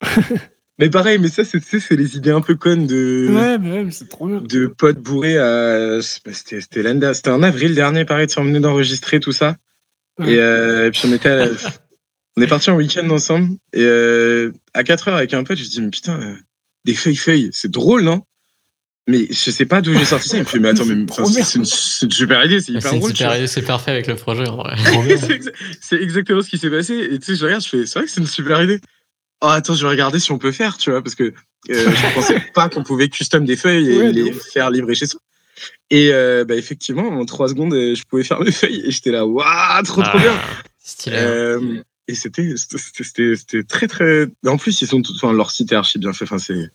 [0.78, 3.90] mais pareil, mais ça, c'est les idées un peu connes de, Ouais, mais ouais, mais
[3.90, 4.40] c'est trop bien.
[4.40, 6.00] de potes bourrés à.
[6.02, 9.56] C'était c'était l'année dernière- c'était en avril dernier, pareil, on venait d'enregistrer tout ça.
[10.18, 10.32] Ouais.
[10.34, 11.48] Et, euh, et puis on était à-
[12.36, 13.56] on est parti en week-end ensemble.
[13.72, 16.34] Et euh, à 4 heures avec un pote, je dis, mais putain, euh,
[16.84, 18.22] des feuilles, feuilles, c'est drôle, non
[19.08, 20.36] Mais je sais pas d'où j'ai sorti ça.
[20.38, 21.64] Il me fait, mais attends, mais C'est bien.
[22.06, 23.46] une, super idée, c'est hyper drôle.
[23.46, 24.44] c'est parfait avec le projet
[25.18, 26.94] c'est exa- c'est exactement ce qui s'est passé.
[27.12, 28.80] Et tu sais, je regarde, je fais, c'est vrai que c'est une super idée.
[29.40, 31.32] Oh, attends, je vais regarder si on peut faire, tu vois, parce que euh,
[31.68, 35.20] je pensais pas qu'on pouvait custom des feuilles et Ouais, les faire livrer chez soi.
[35.90, 39.24] Et euh, bah, effectivement, en trois secondes, je pouvais faire mes feuilles et j'étais là,
[39.26, 40.32] waouh, trop trop bien.
[40.34, 41.16] Ah, Stylé.
[42.08, 44.26] Et c'était c'était- c'était c'était très très.
[44.46, 46.24] En plus, ils sont tous, enfin, leur site est archi bien fait.
[46.24, 46.70] Enfin, c'est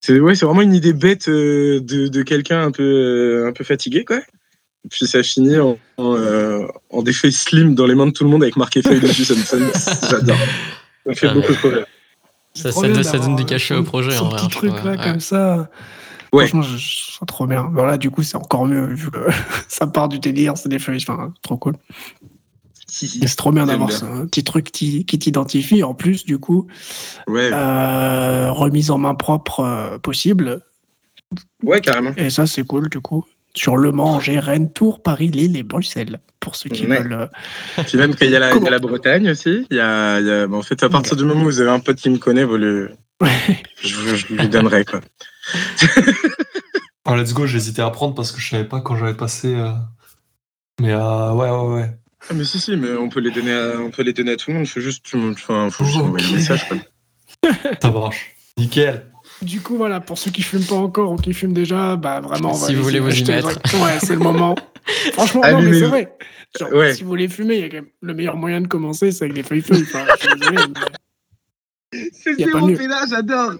[0.00, 3.52] c'est ouais, c'est vraiment une idée bête euh, de, de quelqu'un un peu euh, un
[3.52, 4.20] peu fatigué, quoi.
[4.90, 8.24] puis ça finit en, en, euh, en des feuilles slim dans les mains de tout
[8.24, 9.24] le monde avec marqué feuille dessus.
[9.24, 9.34] Ça
[10.10, 10.36] j'adore.
[11.06, 11.86] Ça fait Ah, beaucoup trop rire.
[12.54, 14.12] Ça, ça, donne- ça donne du cachet au projet.
[14.12, 14.96] Ce petit hein, je truc là, ouais.
[14.96, 15.68] comme ça.
[16.32, 16.46] Ouais.
[16.46, 17.68] Franchement, je, je sens trop bien.
[17.72, 19.18] Voilà, du coup, c'est encore mieux vu que
[19.68, 21.04] ça part du délire, c'est des feuilles.
[21.06, 21.74] Enfin, trop cool.
[22.94, 25.82] C'est trop bien d'avoir ça, un petit truc qui, qui t'identifie.
[25.82, 26.66] En plus, du coup,
[27.26, 30.60] Ouais, euh, remise en main propre euh, possible.
[31.62, 32.12] ouais, carrément.
[32.16, 33.24] Et ça, c'est cool, du coup.
[33.56, 36.20] Sur Le Mans, Angers, Rennes, Tours, Paris, Lille et Bruxelles.
[36.40, 36.98] Pour ceux qui Ouais.
[37.00, 37.12] veulent.
[37.12, 37.26] euh,
[37.86, 39.66] Puis même qu'il y, a la- il y a la Bretagne aussi.
[39.70, 41.60] Il y a, il y a- bah, en fait, à partir du moment où vous
[41.60, 42.90] avez un pote qui me connaît, vous le,
[43.80, 45.00] je, je lui donnerai quoi.
[47.06, 49.54] Ah, let's go, j'hésitais à prendre parce que je savais pas quand j'avais passé.
[49.54, 49.72] euh,
[50.80, 51.90] Mais euh, ouais, ouais, ouais.
[52.30, 54.36] Ah, mais si, si, mais on peut les donner à, on peut les donner à
[54.36, 54.66] tout le monde.
[54.66, 56.66] Faut juste, tu me- enfin, faut juste envoyer un message.
[56.68, 56.78] Quoi.
[57.82, 58.34] Ça marche.
[58.56, 59.06] Nickel.
[59.42, 62.54] Du coup, voilà, pour ceux qui fument pas encore ou qui fument déjà, bah vraiment.
[62.54, 63.48] Si bah, vous voulez vous y mettre.
[63.82, 64.54] Ouais, c'est le moment.
[65.12, 66.16] Franchement, non, mais c'est vrai.
[66.58, 66.94] Genre, Ouais.
[66.94, 69.24] Si vous voulez fumer, il y a quand même le meilleur moyen de commencer, c'est
[69.24, 69.82] avec les feuilles feuilles.
[69.82, 70.04] Enfin,
[71.92, 72.88] mais- C'est mieux.
[72.88, 73.52] là, j'adore.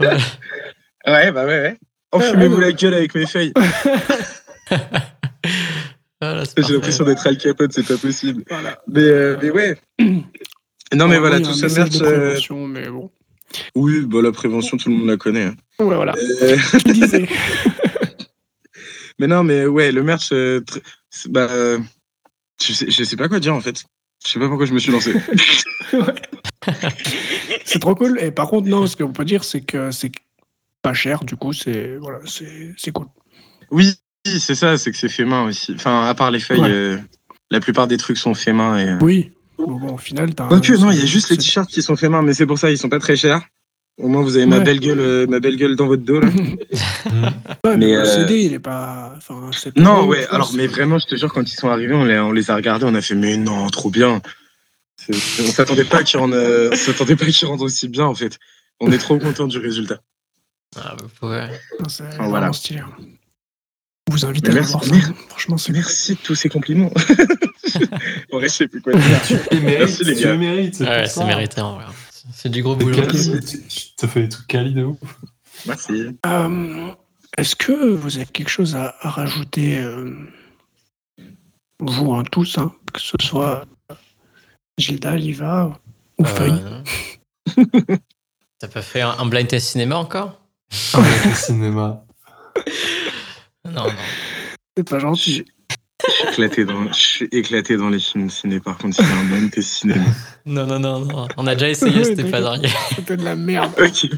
[0.00, 0.08] Ouais.
[1.06, 1.78] ouais, bah ouais, ouais.
[2.12, 2.60] Ouais, Enfumez-vous ouais.
[2.66, 3.52] la gueule avec mes feuilles.
[6.20, 8.44] Voilà, c'est J'ai l'impression d'être Al Capote, c'est pas possible.
[8.48, 8.80] Voilà.
[8.86, 9.78] Mais, euh, mais ouais.
[10.94, 13.10] Non, mais voilà, a tout euh, prévention, mais bon.
[13.74, 15.44] Oui, bah, la prévention, tout le monde la connaît.
[15.44, 15.54] hein.
[15.80, 16.14] Ouais, voilà.
[16.42, 16.56] Euh,
[19.18, 20.80] mais non, mais ouais, le merch, euh, tr-
[21.30, 21.78] bah, euh,
[22.62, 23.84] je, sais, je sais pas quoi dire en fait.
[24.24, 25.14] Je sais pas pourquoi je me suis lancé.
[27.64, 28.18] C'est trop cool.
[28.20, 30.12] Et par contre, non, ce qu'on peut dire, c'est que c'est
[30.82, 31.24] pas cher.
[31.24, 33.06] Du coup, c'est voilà, c'est c'est cool.
[33.70, 33.94] oui,
[34.26, 35.72] c'est ça, c'est que c'est fait main aussi.
[35.74, 36.70] Enfin, à part les feuilles, Ouais.
[36.70, 36.98] euh,
[37.50, 38.78] la plupart des trucs sont faits main.
[38.78, 38.88] Et...
[38.88, 39.30] euh, Oui.
[39.58, 40.48] Bon, bon, au final, t'as.
[40.48, 40.60] Non,
[40.90, 42.78] il y a juste les t-shirts qui sont faits main, mais c'est pour ça, ils
[42.78, 43.40] sont pas très chers.
[43.96, 46.28] Au moins, vous avez ma belle gueule, euh, ma belle gueule dans votre dos là.
[47.64, 49.14] Ouais, mais Mais, le euh, CD, il est pas.
[49.16, 52.18] Enfin, Non, ouais, alors, mais vraiment, je te jure, quand ils sont arrivés, on les,
[52.18, 54.20] on les a regardés, on a fait, mais non, trop bien.
[55.08, 55.12] On
[55.52, 58.38] s'attendait pas qu'ils rendent, euh, on s'attendait pas qu'ils rendent aussi bien, en fait.
[58.80, 60.00] On est trop content du résultat.
[60.76, 61.60] Ah, bah, ouais.
[61.86, 62.52] Enfin, vraiment voilà.
[62.52, 62.80] stylé.
[62.80, 62.90] hein.
[64.08, 64.92] Je vous invite Mais à aller merci, voir ça.
[64.94, 65.12] merci.
[65.28, 66.90] Franchement, c'est Merci de tous ces compliments.
[68.32, 69.22] en vrai, je sais plus quoi dire.
[69.26, 70.36] Tu les mérites, Merci, les gars.
[70.36, 70.74] mérites.
[70.76, 71.24] c'est Ouais, pour c'est ça.
[71.24, 71.84] mérité en vrai.
[72.32, 72.96] C'est- du gros boulot.
[73.96, 74.98] T'as fait des trucs quali de ouf.
[75.66, 76.16] Merci.
[76.26, 76.88] Euh,
[77.38, 80.14] Est-ce que vous avez quelque chose à, à rajouter, euh,
[81.80, 83.64] vous hein, tous, hein, que ce soit
[84.78, 85.78] Gilda, Liva
[86.18, 86.62] ou Euh, Feuille
[88.58, 90.40] T'as pas fait un, un blind test cinéma encore?
[90.92, 92.04] Ah, le cinéma.
[93.74, 93.90] Non, non.
[94.76, 95.44] C'est pas gentil.
[96.06, 98.60] je suis éclaté dans, je suis éclaté dans les films ciné.
[98.60, 100.04] Par contre, c'est un bon test cinéma.
[100.46, 101.28] Non, non, non, non.
[101.36, 102.66] On a déjà essayé, c'était pas dingue.
[102.94, 103.72] C'était de la merde.
[103.78, 104.08] Ok.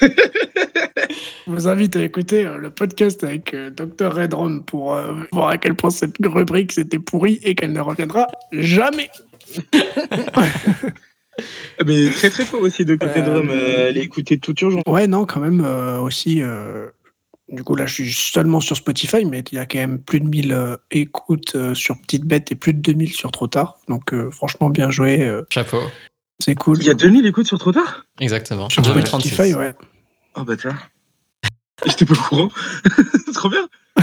[0.00, 4.12] Je vous invite à écouter euh, le podcast avec euh, Dr.
[4.12, 8.26] Redrum pour euh, voir à quel point cette rubrique c'était pourri et qu'elle ne reviendra
[8.52, 9.10] jamais.
[11.84, 12.96] Mais très très fort aussi, Dr.
[13.02, 13.50] Euh, Drum.
[13.50, 14.82] Euh, allez écouter toute urgence.
[14.86, 16.42] Ouais, non, quand même euh, aussi.
[17.48, 20.20] Du coup, là, je suis seulement sur Spotify, mais il y a quand même plus
[20.20, 23.78] de 1000 euh, écoutes euh, sur Petite Bête et plus de 2000 sur Trop Tard.
[23.88, 25.22] Donc, euh, franchement, bien joué.
[25.22, 25.80] euh, Chapeau.
[26.40, 26.78] c'est cool.
[26.80, 28.04] Il y a 2000 écoutes sur trop tard?
[28.20, 28.68] Exactement.
[28.68, 29.28] Sur 2036.
[29.28, 29.74] Spotify, ouais.
[30.34, 30.88] Oh bâtard.
[31.86, 32.48] J'étais pas au courant.
[33.34, 33.68] Trop bien.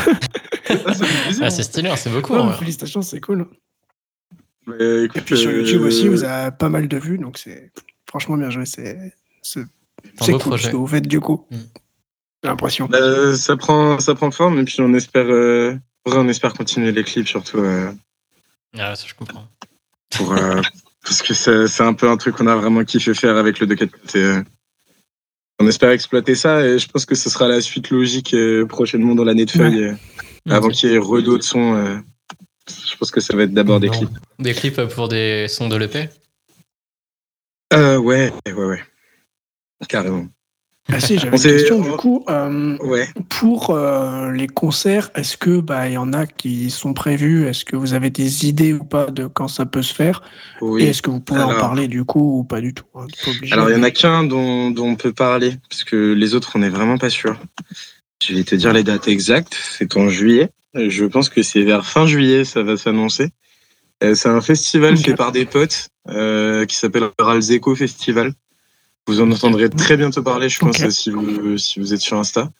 [0.70, 0.94] Ah.
[1.42, 2.34] Ah, c'est stylé, hein, c'est beaucoup.
[2.34, 2.58] Vrai.
[2.58, 3.48] félicitations, c'est cool.
[4.68, 4.78] Écoute,
[5.18, 7.72] Et puis sur euh, YouTube aussi, vous avez pas mal de vues, donc c'est
[8.10, 8.66] franchement bien joué.
[8.66, 9.12] C'est
[10.20, 10.68] cool projet.
[10.68, 11.46] ce que vous faites du coup.
[12.44, 12.88] J'ai l'impression.
[12.88, 17.04] bah, ça prend ça prend forme et puis on espère euh, on espère continuer les
[17.04, 17.90] clips surtout euh,
[18.78, 19.48] Ah, ça, je comprends.
[20.16, 20.62] pour euh,
[21.04, 23.68] parce que c'est c'est un peu un truc qu'on a vraiment kiffé faire avec le
[23.68, 24.44] 2 4 et, euh,
[25.60, 28.36] on espère exploiter ça et je pense que ce sera la suite logique
[28.68, 29.96] prochainement dans l'année de feuille
[30.50, 32.02] avant qu'il y ait re d'autres sons
[32.68, 34.10] je pense que ça va être d'abord des clips.
[34.40, 36.10] Des clips pour des sons de l'EP
[37.74, 38.84] euh, ouais ouais ouais.
[39.88, 40.28] Carrément
[40.92, 42.26] Ah si, j'avais une question on- du coup.
[42.30, 46.94] euh, ouais pour euh, les concerts, est-ce que bah il y en a qui sont
[46.94, 47.48] prévus?
[47.48, 50.22] Est-ce que vous avez des idées ou pas de quand ça peut se faire?
[50.80, 53.32] Et est-ce que vous pouvez en parler du coup ou pas du tout hein, pas.
[53.52, 56.52] Alors, il y en a qu'un dont, dont on peut parler, parce que les autres,
[56.56, 57.40] on n'est vraiment pas sûr.
[58.22, 59.58] Je vais te dire les dates exactes.
[59.78, 60.50] C'est en juillet.
[60.76, 63.30] Je pense que c'est vers fin juillet, ça va s'annoncer.
[64.04, 68.34] Euh, C'est un festival fait par des potes euh, qui s'appelle le Ralzeco Festival.
[69.08, 72.52] Vous en entendrez très bientôt parler, je pense, si, vous, si vous êtes sur Insta.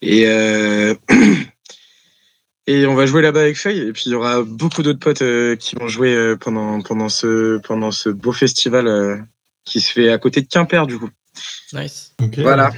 [0.00, 0.94] Et, euh,
[2.66, 3.80] et on va jouer là-bas avec Feuille.
[3.80, 7.08] Et puis, il y aura beaucoup d'autres potes euh, qui vont jouer euh, pendant, pendant,
[7.08, 9.26] ce, pendant ce beau festival
[9.64, 11.10] qui se fait à côté de Quimper, du coup.
[11.72, 12.14] Nice.
[12.38, 12.70] Voilà.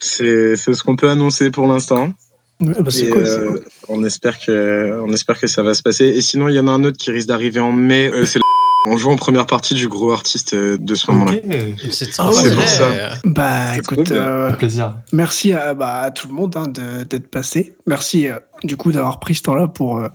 [0.00, 2.12] C'est ce qu'on peut annoncer pour l'instant.
[2.60, 3.64] Ouais, bah, cool, euh, cool.
[3.88, 6.06] on espère que, on espère que ça va se passer.
[6.06, 8.10] Et sinon, il y en a un autre qui risque d'arriver en mai.
[8.10, 8.40] Euh, c'est
[8.86, 11.32] on joue en première partie du gros artiste euh, de ce moment-là.
[11.90, 12.50] C'est Ah ouais,
[13.22, 14.96] pour Bah C'est écoute, euh, un plaisir.
[15.12, 17.76] merci à, bah, à tout le monde hein, de- d'être passé.
[17.86, 20.08] Merci euh, du coup d'avoir pris ce temps-là pour euh,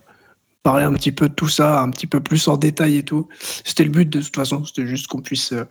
[0.63, 3.27] parler un petit peu de tout ça, un petit peu plus en détail et tout.
[3.63, 5.65] C'était le but de toute façon, c'était juste qu'on puisse euh,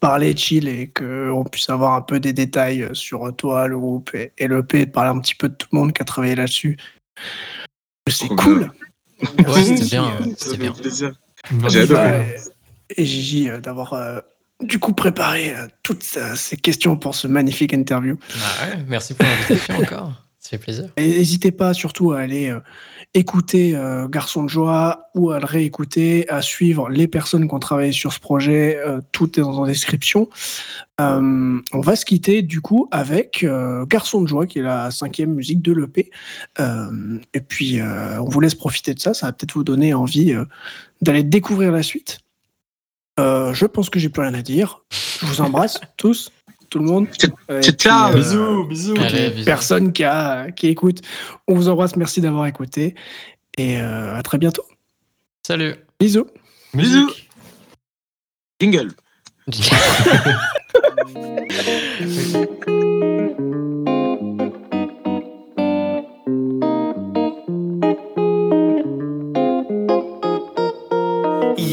[0.00, 4.32] parler chill et qu'on puisse avoir un peu des détails sur toi, le groupe et,
[4.38, 6.04] et le P, et de parler un petit peu de tout le monde qui a
[6.04, 6.76] travaillé là-dessus.
[8.08, 8.70] C'est cool.
[9.48, 10.04] Ouais, c'était bien.
[10.04, 10.72] euh, Ça C'était bien.
[10.72, 11.12] plaisir.
[11.52, 11.76] Merci.
[11.76, 12.36] J'ai adoré.
[12.96, 14.20] Et Gigi euh, d'avoir euh,
[14.60, 18.18] du coup préparé euh, toutes euh, ces questions pour ce magnifique interview.
[18.34, 20.24] Ah ouais, merci pour l'invitation encore.
[20.96, 22.60] N'hésitez pas surtout à aller euh,
[23.12, 27.58] écouter euh, Garçon de joie ou à le réécouter, à suivre les personnes qui ont
[27.58, 28.78] travaillé sur ce projet.
[28.78, 30.28] euh, tout est dans la description.
[31.00, 33.46] On va se quitter du coup avec
[33.88, 36.10] Garçon de joie, qui est la cinquième musique de l'EP.
[36.58, 39.14] Et puis, on vous laisse profiter de ça.
[39.14, 40.34] Ça va peut-être vous donner envie
[41.00, 42.18] d'aller découvrir la suite.
[43.16, 44.82] Je pense que j'ai plus rien à dire.
[45.20, 46.32] Je vous embrasse tous,
[46.70, 47.06] tout le monde.
[47.18, 48.12] Ciao, puis, ciao.
[48.12, 48.94] euh, Bisous, bisous.
[49.00, 49.44] Allez, bisous.
[49.44, 51.00] personne qui, a, qui écoute.
[51.46, 52.94] On vous embrasse, merci d'avoir écouté
[53.56, 54.64] et euh, à très bientôt.
[55.46, 55.74] Salut.
[55.98, 56.26] Bisous.
[56.74, 57.10] Bisous.
[58.60, 58.92] Jingle.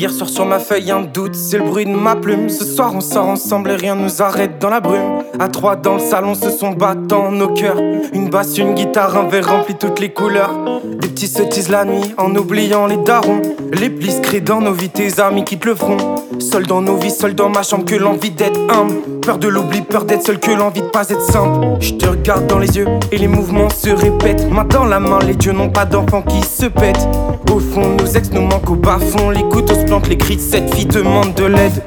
[0.05, 2.47] Hier sur ma feuille un doute, c'est le bruit de ma plume.
[2.47, 5.23] Ce soir on sort ensemble et rien nous arrête dans la brume.
[5.39, 7.79] À trois dans le salon se sont battant nos cœurs.
[8.13, 10.53] Une basse, une guitare, un verre rempli toutes les couleurs.
[11.01, 13.41] Des petits sottises la nuit en oubliant les darons.
[13.73, 15.97] Les plis créent dans nos vies, tes amis quittent le front.
[16.39, 19.01] Seul dans nos vies, seul dans ma chambre, que l'envie d'être humble.
[19.21, 21.65] Peur de l'oubli, peur d'être seul, que l'envie de pas être simple.
[21.79, 24.51] Je te regarde dans les yeux et les mouvements se répètent.
[24.51, 27.07] Main dans la main, les dieux n'ont pas d'enfants qui se pètent.
[27.51, 29.29] Au fond, nos ex nous manquent au bas fond.
[29.29, 31.81] Les couteaux les cris de cette fille demandent de l'aide.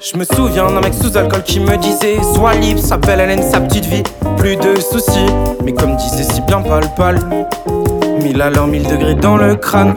[0.00, 3.42] Je me souviens d'un mec sous alcool qui me disait Sois libre, sa belle haleine,
[3.42, 4.02] sa petite vie,
[4.36, 5.26] plus de soucis.
[5.64, 7.20] Mais comme disait si bien Palpal,
[8.22, 9.96] mille l'heure, mille degrés dans le crâne.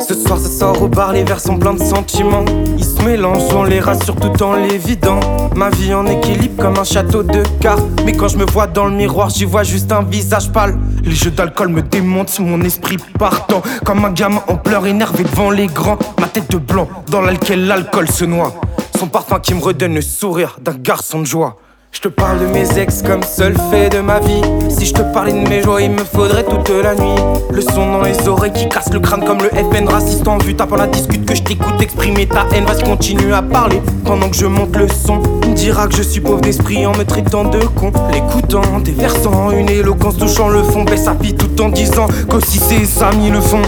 [0.00, 2.44] Ce soir, ça sort au bar, les vers sont de sentiments.
[2.76, 5.18] Ils se mélangent, on les rassure tout en les vidant.
[5.56, 7.84] Ma vie en équilibre comme un château de cartes.
[8.04, 10.78] Mais quand je me vois dans le miroir, j'y vois juste un visage pâle.
[11.02, 13.62] Les jeux d'alcool me démontent, mon esprit partant.
[13.84, 15.98] Comme un gamin en pleurs, énervé devant les grands.
[16.20, 18.54] Ma tête de blanc, dans laquelle l'alcool se noie.
[18.98, 21.56] Son parfum qui me redonne le sourire d'un garçon de joie.
[21.90, 24.42] Je te parle de mes ex comme seul fait de ma vie.
[24.68, 27.20] Si je te parlais de mes joies, il me faudrait toute la nuit.
[27.50, 30.54] Le son dans les oreilles qui casse le crâne comme le FN raciste en vue.
[30.54, 32.66] Tapant la discute que je t'écoute exprimer ta haine.
[32.66, 35.20] Vas-y, continue à parler pendant que je monte le son.
[35.44, 37.90] On me dira que je suis pauvre d'esprit en me traitant de con.
[38.12, 40.84] L'écoutant, déversant une éloquence touchant le fond.
[40.84, 43.62] Baisse sa tout en disant qu'aussi ses amis le font.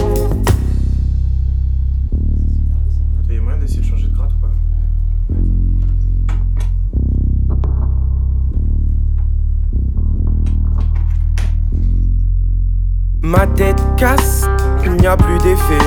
[13.31, 14.41] Ma tête casse,
[14.83, 15.85] il n'y a plus d'effet.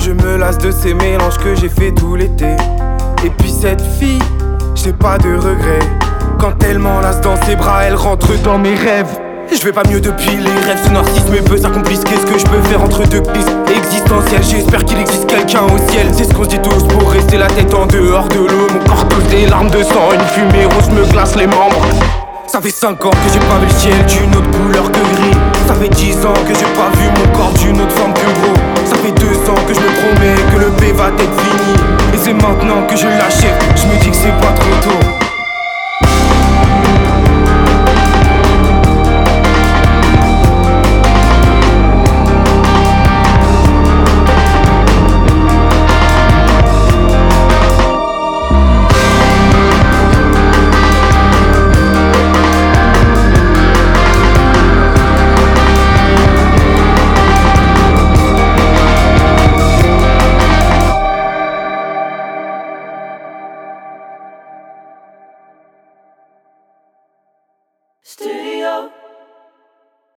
[0.00, 2.56] Je me lasse de ces mélanges que j'ai fait tout l'été.
[3.24, 4.18] Et puis cette fille,
[4.74, 5.86] j'ai pas de regrets.
[6.40, 9.20] Quand elle m'enlace dans ses bras, elle rentre dans mes rêves.
[9.52, 12.02] Je vais pas mieux depuis les rêves, ce narcissisme peut s'accomplir.
[12.02, 14.42] Qu'est-ce que je peux faire entre deux pistes existentielles?
[14.42, 16.08] J'espère qu'il existe quelqu'un au ciel.
[16.12, 18.66] C'est ce qu'on dit tous pour rester la tête en dehors de l'eau.
[18.72, 21.86] Mon corps cause des larmes de sang, une fumée rose me glace les membres.
[22.48, 25.49] Ça fait 5 ans que j'ai pas vu le ciel d'une autre couleur que gris.
[25.70, 28.56] Ça fait 10 ans que j'ai pas vu mon corps d'une autre forme plus gros.
[28.84, 31.74] Ça fait 2 ans que je me promets que le P va être fini.
[32.12, 35.19] Et c'est maintenant que je l'achève, je me dis que c'est pas trop tôt.